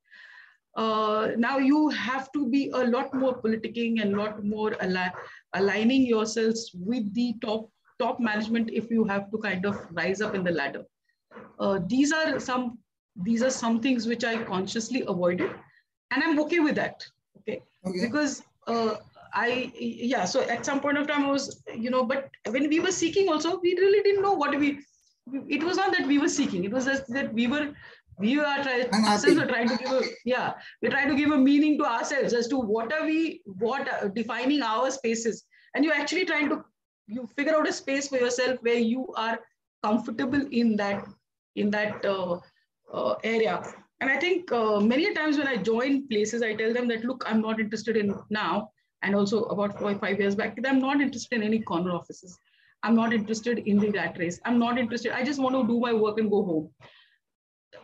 [0.76, 5.14] Uh, now you have to be a lot more politicking and lot more al-
[5.54, 10.36] aligning yourselves with the top top management if you have to kind of rise up
[10.36, 10.84] in the ladder
[11.60, 12.78] uh, these are some
[13.16, 15.52] these are some things which I consciously avoided,
[16.12, 17.06] and I'm okay with that.
[17.40, 18.02] Okay, okay.
[18.02, 18.96] because uh,
[19.34, 20.26] I yeah.
[20.26, 23.30] So at some point of time, I was you know, but when we were seeking,
[23.30, 24.80] also we really didn't know what we.
[25.48, 27.74] It was not that we were seeking; it was just that we were
[28.20, 31.38] we are trying ourselves are trying to give a yeah we're trying to give a
[31.38, 35.94] meaning to ourselves as to what are we what are defining our spaces and you're
[35.94, 36.64] actually trying to
[37.08, 39.40] you figure out a space for yourself where you are
[39.84, 41.06] comfortable in that
[41.56, 42.40] in that uh,
[42.92, 43.62] uh, area.
[44.00, 47.24] And I think uh, many times when I join places, I tell them that, look,
[47.28, 48.70] I'm not interested in now.
[49.02, 52.38] And also about four or five years back, I'm not interested in any corner offices.
[52.84, 54.40] I'm not interested in the rat race.
[54.46, 55.12] I'm not interested.
[55.12, 56.70] I just want to do my work and go home.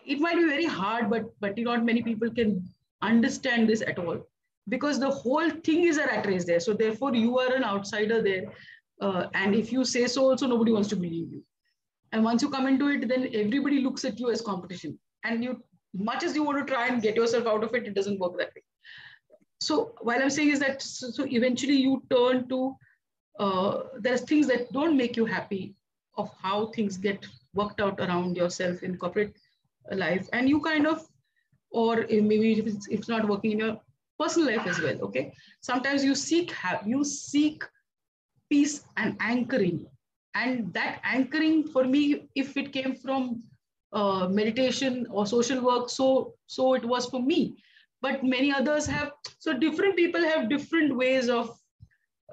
[0.06, 2.68] It might be very hard, but but not many people can
[3.02, 4.20] understand this at all
[4.68, 6.60] because the whole thing is a rat race there.
[6.60, 8.52] So therefore, you are an outsider there,
[9.02, 11.44] uh, and if you say so, also nobody wants to believe you.
[12.12, 15.64] And once you come into it, then everybody looks at you as competition, and you
[15.94, 18.38] much as you want to try and get yourself out of it, it doesn't work
[18.38, 18.64] that way.
[19.62, 22.76] So what I'm saying is that so, so eventually you turn to
[23.40, 25.76] uh, there's things that don't make you happy
[26.18, 29.36] of how things get worked out around yourself in corporate
[29.96, 31.06] life, and you kind of
[31.72, 33.80] or maybe if it's, if it's not working in your
[34.20, 35.00] personal life as well.
[35.02, 37.64] Okay, sometimes you seek have you seek
[38.50, 39.86] peace and anchoring,
[40.36, 43.44] and that anchoring for me, if it came from
[43.94, 47.58] uh, meditation or social work so so it was for me.
[48.02, 51.58] But many others have so different people have different ways of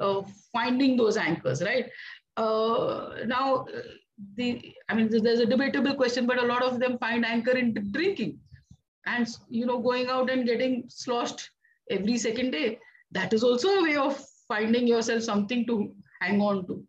[0.01, 1.91] uh, finding those anchors right?
[2.37, 3.67] Uh, now
[4.37, 7.75] the i mean there's a debatable question but a lot of them find anchor in
[7.93, 8.39] drinking.
[9.09, 11.51] And you know going out and getting sloshed
[11.91, 12.79] every second day
[13.13, 16.85] that is also a way of finding yourself something to hang on to.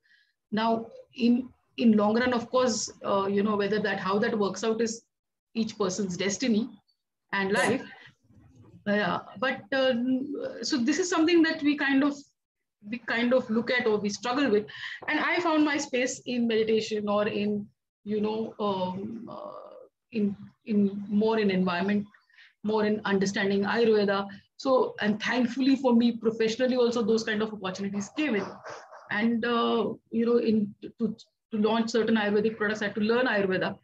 [0.52, 4.64] Now in in long run, of course, uh, you know, whether that, how that works
[4.64, 5.04] out is
[5.54, 6.70] each person's destiny
[7.34, 7.84] and life.
[8.88, 9.94] Yeah, but uh,
[10.64, 12.16] so this is something that we kind of
[12.90, 14.66] we kind of look at or we struggle with.
[15.08, 17.68] And i found my space in meditation or in
[18.04, 19.52] you know um, uh,
[20.12, 22.06] in in more in environment
[22.64, 24.28] more in understanding ayurveda.
[24.58, 28.46] So and thankfully for me professionally also those kind of opportunities came in.
[29.12, 31.16] And uh, you know in to
[31.52, 33.78] to launch certain Ayurvedic products, I had to learn Ayurveda.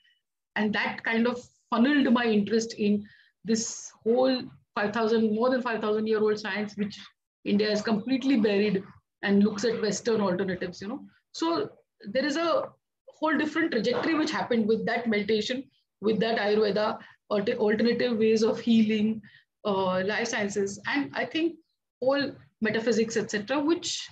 [0.56, 3.06] And that kind of funneled my interest in
[3.46, 4.44] this whole
[4.76, 7.00] 5,000, more than 5,000 year old science, which
[7.46, 8.84] India is completely buried
[9.22, 11.06] and looks at Western alternatives, you know.
[11.34, 11.70] So
[12.06, 12.70] there is a
[13.08, 15.64] whole different trajectory which happened with that meditation,
[16.02, 17.00] with that Ayurveda,
[17.32, 19.22] alternative ways of healing,
[19.66, 21.56] uh, life sciences, and I think
[22.00, 24.08] all metaphysics, etc., which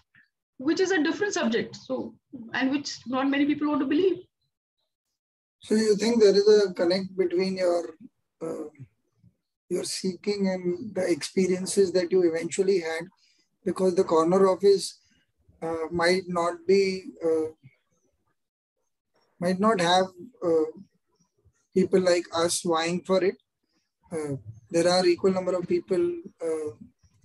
[0.57, 1.75] which is a different subject.
[1.75, 2.13] So,
[2.53, 4.19] and which not many people want to believe.
[5.61, 7.95] So, you think there is a connect between your
[8.41, 8.69] uh,
[9.69, 13.03] your seeking and the experiences that you eventually had,
[13.63, 14.99] because the corner office
[15.61, 17.49] uh, might not be uh,
[19.39, 20.05] might not have
[20.43, 20.69] uh,
[21.73, 23.35] people like us vying for it.
[24.11, 24.35] Uh,
[24.69, 26.03] there are equal number of people
[26.41, 26.71] uh,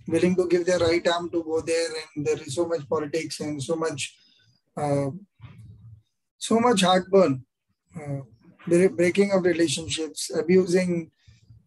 [0.07, 3.39] willing to give their right arm to go there and there is so much politics
[3.39, 4.15] and so much
[6.37, 7.43] so much heartburn
[8.95, 11.11] breaking of relationships abusing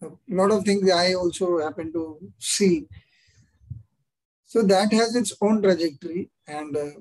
[0.02, 2.86] a lot of things i also happen to see
[4.52, 6.22] so that has its own trajectory
[6.58, 6.92] and uh,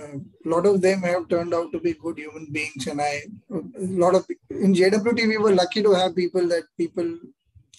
[0.00, 3.12] uh, a lot of them have turned out to be good human beings and i
[3.56, 4.26] a lot of
[4.66, 7.08] in jwt we were lucky to have people that people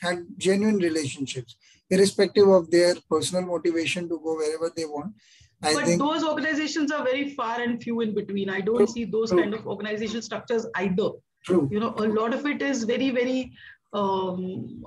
[0.06, 1.56] had genuine relationships
[1.94, 5.14] irrespective of their personal motivation to go wherever they want.
[5.62, 8.50] I but think, those organizations are very far and few in between.
[8.50, 9.42] I don't true, see those true.
[9.42, 11.10] kind of organization structures either.
[11.46, 11.70] True.
[11.72, 13.54] You know, a lot of it is very, very
[13.94, 14.84] um,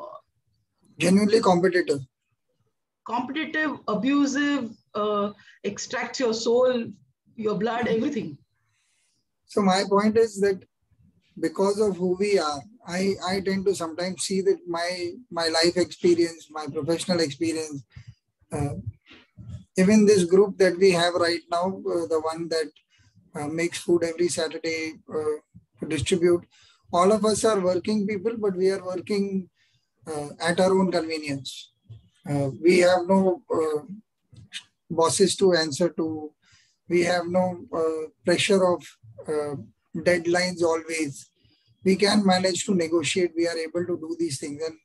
[0.98, 2.00] genuinely competitive.
[3.06, 5.32] Competitive, abusive, uh,
[5.64, 6.86] extract your soul,
[7.36, 8.36] your blood, everything.
[9.46, 10.64] So my point is that
[11.38, 15.76] because of who we are, I, I tend to sometimes see that my my life
[15.76, 17.84] experience, my professional experience,
[18.52, 18.74] uh,
[19.76, 22.70] even this group that we have right now, uh, the one that
[23.34, 25.36] uh, makes food every Saturday uh,
[25.80, 26.42] to distribute,
[26.92, 29.48] all of us are working people, but we are working
[30.06, 31.72] uh, at our own convenience.
[32.28, 33.42] Uh, we have no
[34.90, 36.32] bosses to answer to.
[36.88, 37.66] We have no
[38.24, 38.84] pressure of
[39.96, 41.28] deadlines always
[41.86, 43.32] we can manage to negotiate.
[43.36, 44.60] We are able to do these things.
[44.66, 44.76] And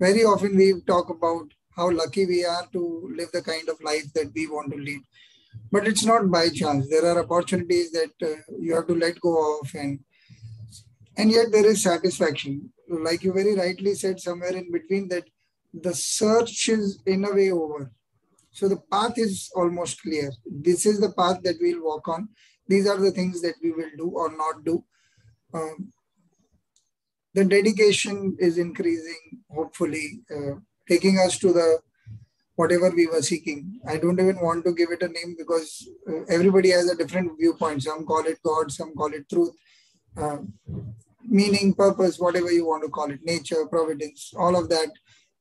[0.00, 1.46] very often we talk about
[1.76, 2.82] how lucky we are to
[3.14, 5.02] live the kind of life that we want to lead.
[5.70, 6.88] But it's not by chance.
[6.88, 10.00] There are opportunities that uh, you have to let go of, and
[11.16, 12.72] and yet there is satisfaction.
[12.88, 15.24] Like you very rightly said, somewhere in between that
[15.72, 17.92] the search is in a way over.
[18.50, 20.32] So the path is almost clear.
[20.44, 22.28] This is the path that we'll walk on.
[22.66, 24.84] These are the things that we will do or not do.
[25.54, 25.92] Um,
[27.34, 30.54] the dedication is increasing, hopefully, uh,
[30.88, 31.78] taking us to the
[32.56, 33.80] whatever we were seeking.
[33.86, 37.30] I don't even want to give it a name because uh, everybody has a different
[37.38, 37.84] viewpoint.
[37.84, 39.54] Some call it God, some call it truth,
[40.16, 40.38] uh,
[41.22, 44.90] meaning, purpose, whatever you want to call it, nature, providence, all of that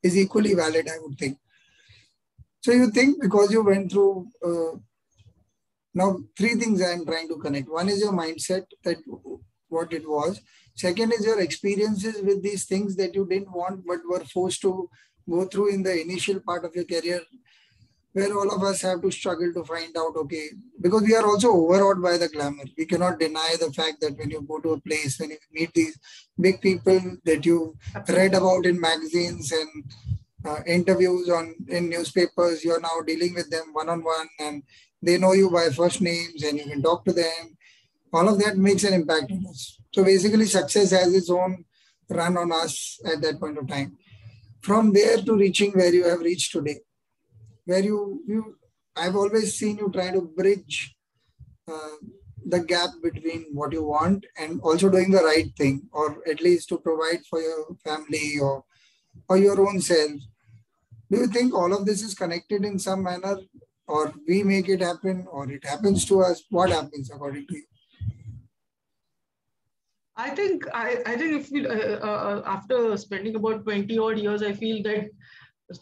[0.03, 1.37] is equally valid, I would think.
[2.61, 4.77] So you think because you went through uh,
[5.93, 7.69] Now, three things I'm trying to connect.
[7.69, 8.97] One is your mindset that
[9.67, 10.39] what it was.
[10.75, 14.89] Second is your experiences with these things that you didn't want but were forced to
[15.27, 17.21] go through in the initial part of your career
[18.17, 20.45] where all of us have to struggle to find out okay
[20.81, 22.65] because we are also overawed by the glamour.
[22.75, 25.71] We cannot deny the fact that when you go to a place when you meet
[25.75, 25.99] these
[26.45, 29.83] big people that you read about in magazines and
[30.45, 34.63] uh, interviews on in newspapers you're now dealing with them one on one and
[35.03, 37.55] they know you by first names and you can talk to them.
[38.11, 39.79] All of that makes an impact on us.
[39.93, 41.65] So basically success has its own
[42.09, 43.95] run on us at that point of time.
[44.61, 46.79] From there to reaching where you have reached today
[47.67, 48.57] where you you
[48.95, 50.95] I've always seen you trying to bridge
[51.71, 51.97] uh,
[52.53, 56.69] the gap between what you want and also doing the right thing, or at least
[56.69, 58.63] to provide for your family or
[59.29, 60.11] or your own self.
[61.11, 63.37] Do you think all of this is connected in some manner,
[63.87, 66.43] or we make it happen, or it happens to us?
[66.49, 67.67] What happens according to you?
[70.15, 74.41] I think I, I think if we uh, uh, after spending about 20 odd years,
[74.41, 75.09] I feel that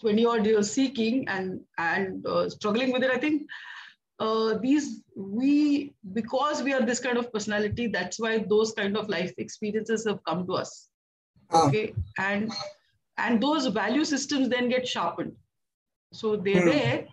[0.01, 3.43] 20 odd years seeking and and uh, struggling with it i think
[4.19, 9.09] uh, these we because we are this kind of personality that's why those kind of
[9.09, 10.87] life experiences have come to us.
[11.51, 11.67] Ah.
[11.67, 11.93] okay?
[12.17, 12.51] And
[13.17, 15.33] and those value systems then get sharpened.
[16.13, 16.69] So they're hmm.
[16.69, 17.07] there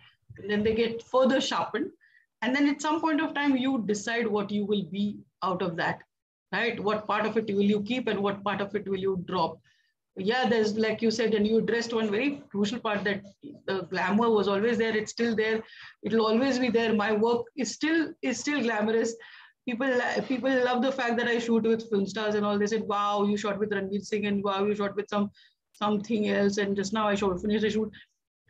[0.47, 1.91] then they get further sharpened.
[2.41, 5.75] And then at some point of time you decide what you will be out of
[5.77, 5.99] that
[6.53, 6.79] right?
[6.79, 9.59] What part of it will you keep and what part of it will you drop
[10.15, 13.23] yeah, there's like you said, and you addressed one very crucial part that
[13.65, 14.95] the glamour was always there.
[14.95, 15.63] It's still there.
[16.03, 16.93] It'll always be there.
[16.93, 19.15] My work is still is still glamorous.
[19.67, 22.59] People people love the fact that I shoot with film stars and all.
[22.59, 25.31] They said, "Wow, you shot with Ranveer Singh, and wow, you shot with some
[25.71, 27.91] something else." And just now I shot finished a shoot,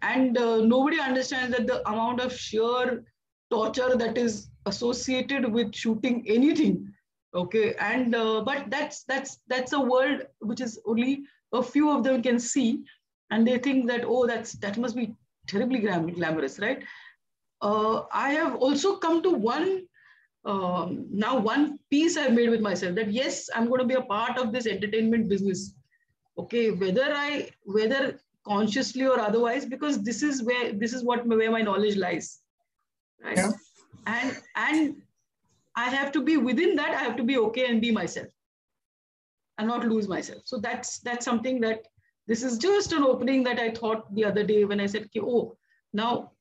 [0.01, 3.03] and uh, nobody understands that the amount of sheer
[3.49, 6.91] torture that is associated with shooting anything
[7.35, 12.03] okay and uh, but that's that's that's a world which is only a few of
[12.03, 12.83] them can see
[13.31, 15.15] and they think that, oh, that's that must be
[15.47, 16.83] terribly glamorous, right?
[17.61, 19.83] Uh, I have also come to one,
[20.45, 24.01] um, now one peace I've made with myself that yes, I'm going to be a
[24.01, 25.73] part of this entertainment business.
[26.37, 31.51] Okay, whether I, whether consciously or otherwise, because this is where, this is what, where
[31.51, 32.39] my knowledge lies.
[33.23, 33.37] Right?
[33.37, 33.51] Yeah.
[34.07, 35.01] And, and
[35.75, 38.32] I have to be within that, I have to be okay and be myself
[39.58, 40.42] and not lose myself.
[40.44, 41.86] So that's that's something that
[42.28, 45.56] this is just an opening that I thought the other day when I said, oh,
[45.94, 46.32] now,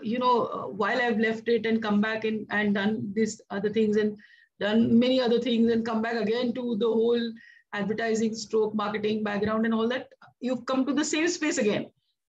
[0.00, 3.68] you know, uh, while I've left it and come back and, and done these other
[3.68, 4.16] things and
[4.60, 7.32] done many other things and come back again to the whole
[7.72, 10.08] advertising stroke marketing background and all that,
[10.40, 11.86] you've come to the same space again.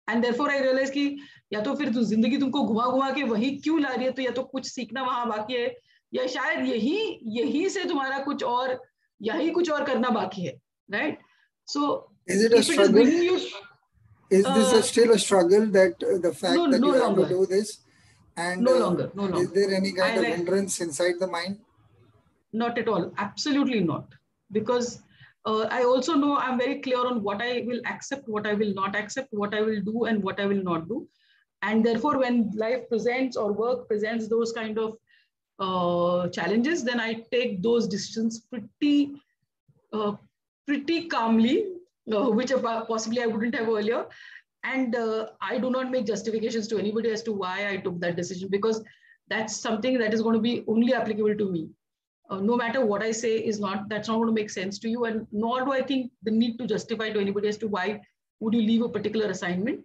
[0.09, 1.17] And therefore I realise कि
[1.53, 4.21] या तो फिर तू जिंदगी तुमको घुमा घुमा के वही क्यों ला रही है तो
[4.21, 5.75] या तो कुछ सीखना वहां बाकी है
[6.13, 6.97] या शायद यही
[7.37, 8.79] यही से तुम्हारा कुछ और
[9.28, 10.50] yahi kuch aur karna baki
[10.90, 11.18] right?
[11.64, 13.06] So is it a struggle?
[14.30, 17.02] is this a uh, still a struggle that uh, the fact no, that no you
[17.02, 17.78] have to do this?
[18.36, 21.26] And no longer no uh, longer is there any kind I of hindrance inside the
[21.26, 21.58] mind?
[22.52, 23.12] Not at all.
[23.18, 24.06] Absolutely not.
[24.52, 25.02] Because
[25.44, 28.72] uh, I also know I'm very clear on what I will accept, what I will
[28.74, 31.08] not accept, what I will do, and what I will not do.
[31.62, 34.96] And therefore, when life presents or work presents those kind of
[35.60, 39.20] uh, challenges, then I take those decisions pretty,
[39.92, 40.12] uh,
[40.66, 41.66] pretty calmly,
[42.10, 42.50] uh, which
[42.88, 44.06] possibly I wouldn't have earlier.
[44.64, 48.16] And uh, I do not make justifications to anybody as to why I took that
[48.16, 48.82] decision because
[49.28, 51.68] that's something that is going to be only applicable to me.
[52.30, 54.88] Uh, no matter what I say is not, that's not going to make sense to
[54.88, 55.04] you.
[55.04, 58.00] And nor do I think the need to justify to anybody as to why
[58.38, 59.84] would you leave a particular assignment,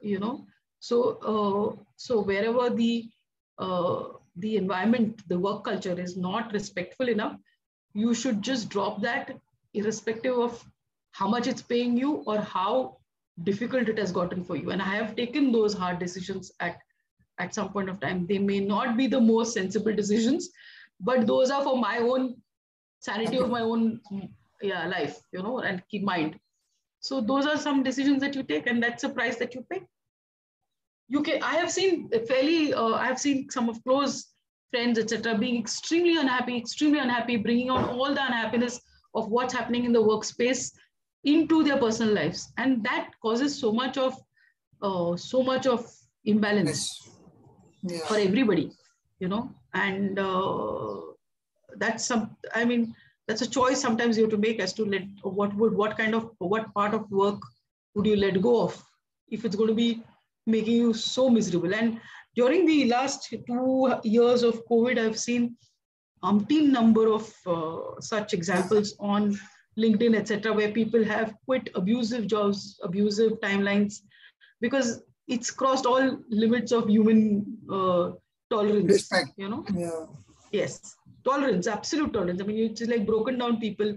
[0.00, 0.46] you know.
[0.80, 3.08] So, so wherever the
[4.38, 7.36] the environment, the work culture is not respectful enough,
[7.94, 9.36] you should just drop that
[9.74, 10.64] irrespective of
[11.12, 12.98] how much it's paying you or how
[13.44, 14.70] difficult it has gotten for you.
[14.70, 16.78] And I have taken those hard decisions at,
[17.38, 18.26] at some point of time.
[18.26, 20.50] They may not be the most sensible decisions,
[21.00, 22.36] but those are for my own
[23.00, 24.00] sanity of my own
[24.60, 26.38] yeah, life, you know, and keep mind.
[27.00, 29.82] So those are some decisions that you take and that's a price that you pay
[31.08, 34.32] you can i have seen fairly uh, i have seen some of close
[34.70, 38.80] friends etc being extremely unhappy extremely unhappy bringing out all the unhappiness
[39.14, 40.72] of what's happening in the workspace
[41.24, 42.52] into their personal lives.
[42.56, 44.16] And that causes so much of
[44.80, 45.90] uh, so much of
[46.24, 47.08] imbalance
[47.82, 47.98] yeah.
[48.06, 48.70] for everybody
[49.18, 49.50] you know?
[49.74, 51.00] And uh,
[51.76, 52.94] that's some i mean
[53.26, 56.14] that's a choice sometimes you have to make as to let what would what kind
[56.14, 57.40] of what part of work
[57.94, 58.82] would you let go of?
[59.28, 60.02] If it's going to be
[60.48, 61.74] making you so miserable.
[61.74, 62.00] And
[62.34, 65.56] during the last two years of COVID, I've seen
[66.24, 69.38] umpteen number of uh, such examples on
[69.78, 74.00] LinkedIn, etc., where people have quit abusive jobs, abusive timelines,
[74.60, 78.12] because it's crossed all limits of human uh,
[78.50, 78.92] tolerance.
[78.92, 79.30] Respect.
[79.36, 79.64] You know.
[79.74, 80.06] Yeah.
[80.50, 82.40] Yes, tolerance, absolute tolerance.
[82.40, 83.96] I mean, it's like broken down people.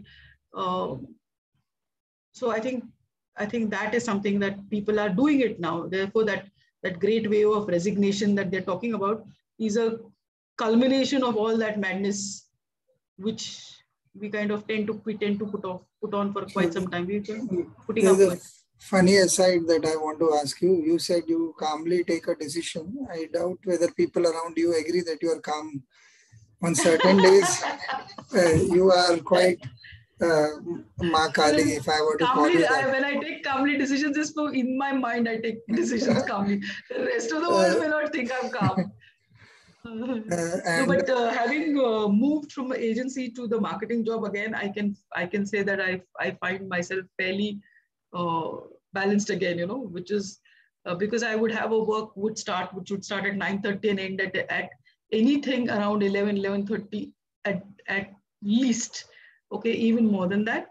[0.55, 0.95] Uh,
[2.33, 2.83] so I think
[3.41, 5.75] I think that is something that people are doing it now.
[5.87, 6.47] Therefore, that
[6.83, 9.25] that great wave of resignation that they're talking about
[9.67, 9.99] is a
[10.57, 12.47] culmination of all that madness,
[13.17, 13.45] which
[14.19, 16.87] we kind of tend to we tend to put off put on for quite some
[16.95, 17.07] time.
[17.07, 18.49] Been putting up with.
[18.91, 20.71] Funny aside that I want to ask you.
[20.91, 23.07] You said you calmly take a decision.
[23.11, 25.83] I doubt whether people around you agree that you are calm.
[26.63, 27.63] On certain days,
[28.35, 29.59] uh, you are quite
[30.22, 30.47] uh,
[31.01, 32.76] Ma Kali, if I were to calmly, call.
[32.76, 36.61] I, when I take calmly decisions, just for in my mind, I take decisions calmly.
[36.89, 38.91] The rest of the world uh, may not think I'm calm.
[39.84, 39.89] Uh,
[40.78, 44.95] no, but uh, having uh, moved from agency to the marketing job again, I can
[45.15, 47.59] I can say that I I find myself fairly
[48.13, 48.51] uh,
[48.93, 49.57] balanced again.
[49.57, 50.39] You know, which is
[50.86, 53.99] uh, because I would have a work would start which would start at 9:30 and
[53.99, 54.69] end at, at
[55.11, 57.11] anything around 11 11:30
[57.45, 58.13] at at
[58.43, 59.05] least
[59.51, 60.67] okay, even more than that.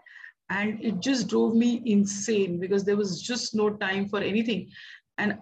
[0.49, 4.69] And it just drove me insane because there was just no time for anything.
[5.17, 5.37] And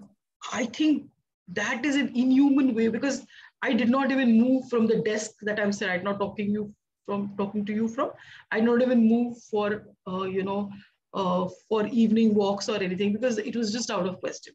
[0.53, 1.07] I think
[1.53, 3.25] that is an inhuman way because
[3.61, 6.73] I did not even move from the desk that I'm sitting right now talking you
[7.05, 8.11] from talking to you from.
[8.51, 10.71] I did not even move for uh, you know
[11.13, 14.53] uh, for evening walks or anything because it was just out of question.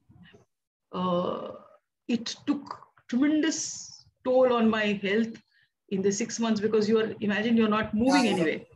[0.92, 1.52] Uh,
[2.06, 2.78] it took
[3.08, 5.36] tremendous toll on my health
[5.90, 8.66] in the six months because you are imagine you're not moving anyway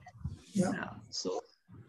[0.53, 0.70] yeah.
[0.72, 0.90] yeah.
[1.11, 1.40] so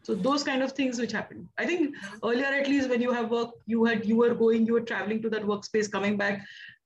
[0.04, 3.30] so those kind of things which happen i think earlier at least when you have
[3.30, 6.42] work you had you were going you were traveling to that workspace coming back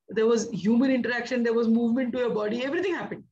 [0.10, 3.24] there was human interaction there was movement to your body everything happened.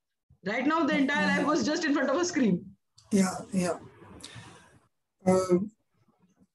[0.45, 2.65] Right now the entire life was just in front of a screen.
[3.11, 3.77] Yeah yeah.
[5.25, 5.57] Uh,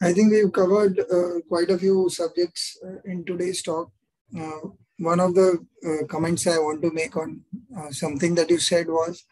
[0.03, 3.91] i think we've covered uh, quite a few subjects uh, in today's talk.
[4.37, 4.61] Uh,
[4.99, 7.41] one of the uh, comments i want to make on
[7.79, 9.25] uh, something that you said was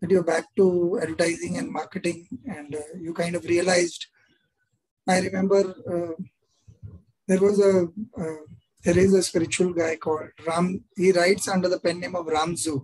[0.00, 4.06] that you're back to advertising and marketing and uh, you kind of realized
[5.08, 5.62] i remember
[5.94, 6.14] uh,
[7.28, 7.72] there was a
[8.22, 8.40] uh,
[8.84, 12.54] there is a spiritual guy called ram he writes under the pen name of Ram
[12.54, 12.80] Tzu.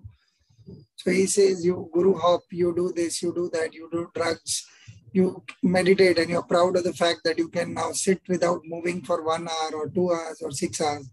[0.96, 4.66] So he says you guru hop you do this you do that you do drugs
[5.12, 9.02] you meditate and you're proud of the fact that you can now sit without moving
[9.02, 11.08] for one hour or two hours or six hours.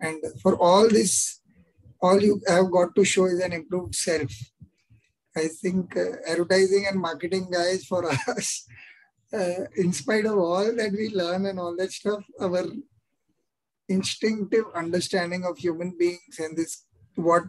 [0.00, 1.40] And for all this
[2.00, 4.32] all you have got to show is an improved self
[5.36, 8.66] I think uh, advertising and marketing guys for us,
[9.32, 12.64] uh, in spite of all that we learn and all that stuff, our
[13.88, 16.84] instinctive understanding of human beings and this
[17.16, 17.44] what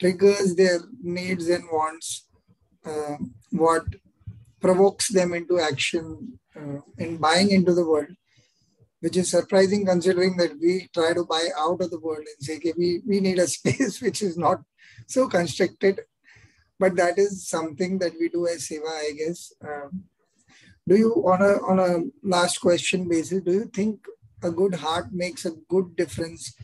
[0.00, 2.26] triggers their needs and wants,
[2.84, 3.16] uh,
[3.50, 3.84] what
[4.60, 8.08] provokes them into action uh, in buying into the world,
[9.00, 12.56] which is surprising considering that we try to buy out of the world and say,
[12.56, 14.62] okay, we, we need a space which is not
[15.06, 16.00] so constricted
[16.78, 19.52] but that is something that we do as Seva, I guess.
[19.62, 20.04] Um,
[20.86, 24.06] do you, on a on a last question basis, do you think
[24.42, 26.54] a good heart makes a good difference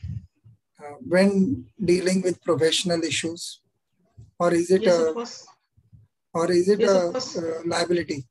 [0.78, 3.60] uh, when dealing with professional issues,
[4.38, 8.24] or is it yes, a or is it yes, a, a liability?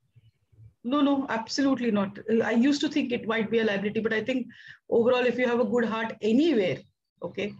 [0.82, 2.18] No, no, absolutely not.
[2.42, 4.46] I used to think it might be a liability, but I think
[4.88, 6.78] overall, if you have a good heart anywhere,
[7.22, 7.52] okay,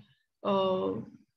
[0.43, 0.93] uh,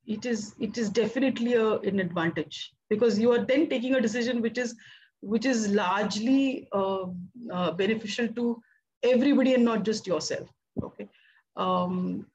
[0.06, 4.42] it is it is definitely a, an advantage because you are then taking a decision
[4.42, 4.76] which is
[5.22, 7.06] which is largely uh,
[7.52, 8.62] uh, beneficial to
[9.04, 10.50] everybody and not just yourself.
[10.82, 11.08] Okay.
[11.56, 12.26] Um,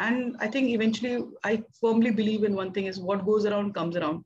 [0.00, 3.96] and i think eventually i firmly believe in one thing is what goes around comes
[3.96, 4.24] around.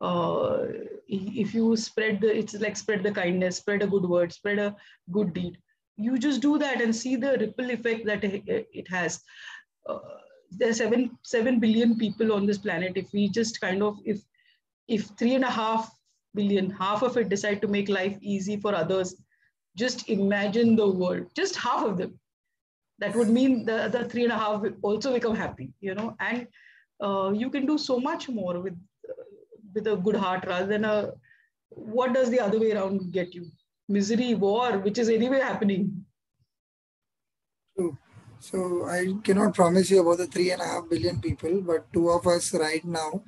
[0.00, 0.64] Uh,
[1.08, 4.74] if you spread the it's like spread the kindness spread a good word spread a
[5.10, 5.58] good deed.
[5.96, 9.20] You just do that and see the ripple effect that it has.
[9.86, 9.98] Uh,
[10.50, 12.92] there are seven seven billion people on this planet.
[12.96, 14.20] If we just kind of if
[14.88, 15.90] if three and a half
[16.34, 19.14] billion, half of it decide to make life easy for others,
[19.76, 21.26] just imagine the world.
[21.34, 22.18] Just half of them.
[22.98, 25.72] That would mean the other three and a half will also become happy.
[25.80, 26.46] You know, and
[27.00, 28.74] uh, you can do so much more with
[29.08, 29.22] uh,
[29.74, 31.12] with a good heart rather than a
[31.70, 33.46] what does the other way around get you?
[33.88, 36.04] Misery, war, which is anyway happening.
[38.40, 42.08] So I cannot promise you about the three and a half billion people, but two
[42.08, 43.22] of us right now,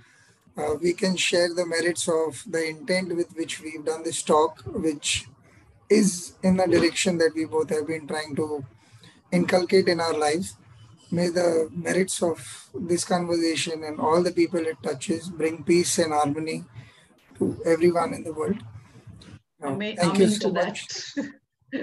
[0.56, 4.62] uh, we can share the merits of the intent with which we've done this talk,
[4.64, 5.26] which
[5.90, 8.64] is in the direction that we both have been trying to
[9.30, 10.56] inculcate in our lives.
[11.16, 12.38] may the merits of
[12.90, 16.64] this conversation and all the people it touches bring peace and harmony
[17.38, 18.62] to everyone in the world.
[19.62, 20.86] Uh, thank you so much.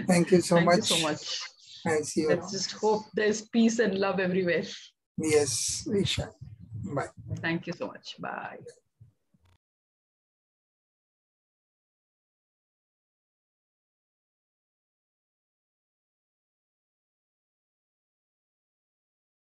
[0.08, 0.78] thank you so thank much.
[0.78, 1.49] You so much.
[1.86, 2.30] I see you.
[2.30, 4.64] Let's just hope there's peace and love everywhere.
[5.18, 6.36] Yes, we shall.
[6.96, 7.08] Bye.
[7.42, 8.16] Thank you so much.
[8.20, 8.60] Bye.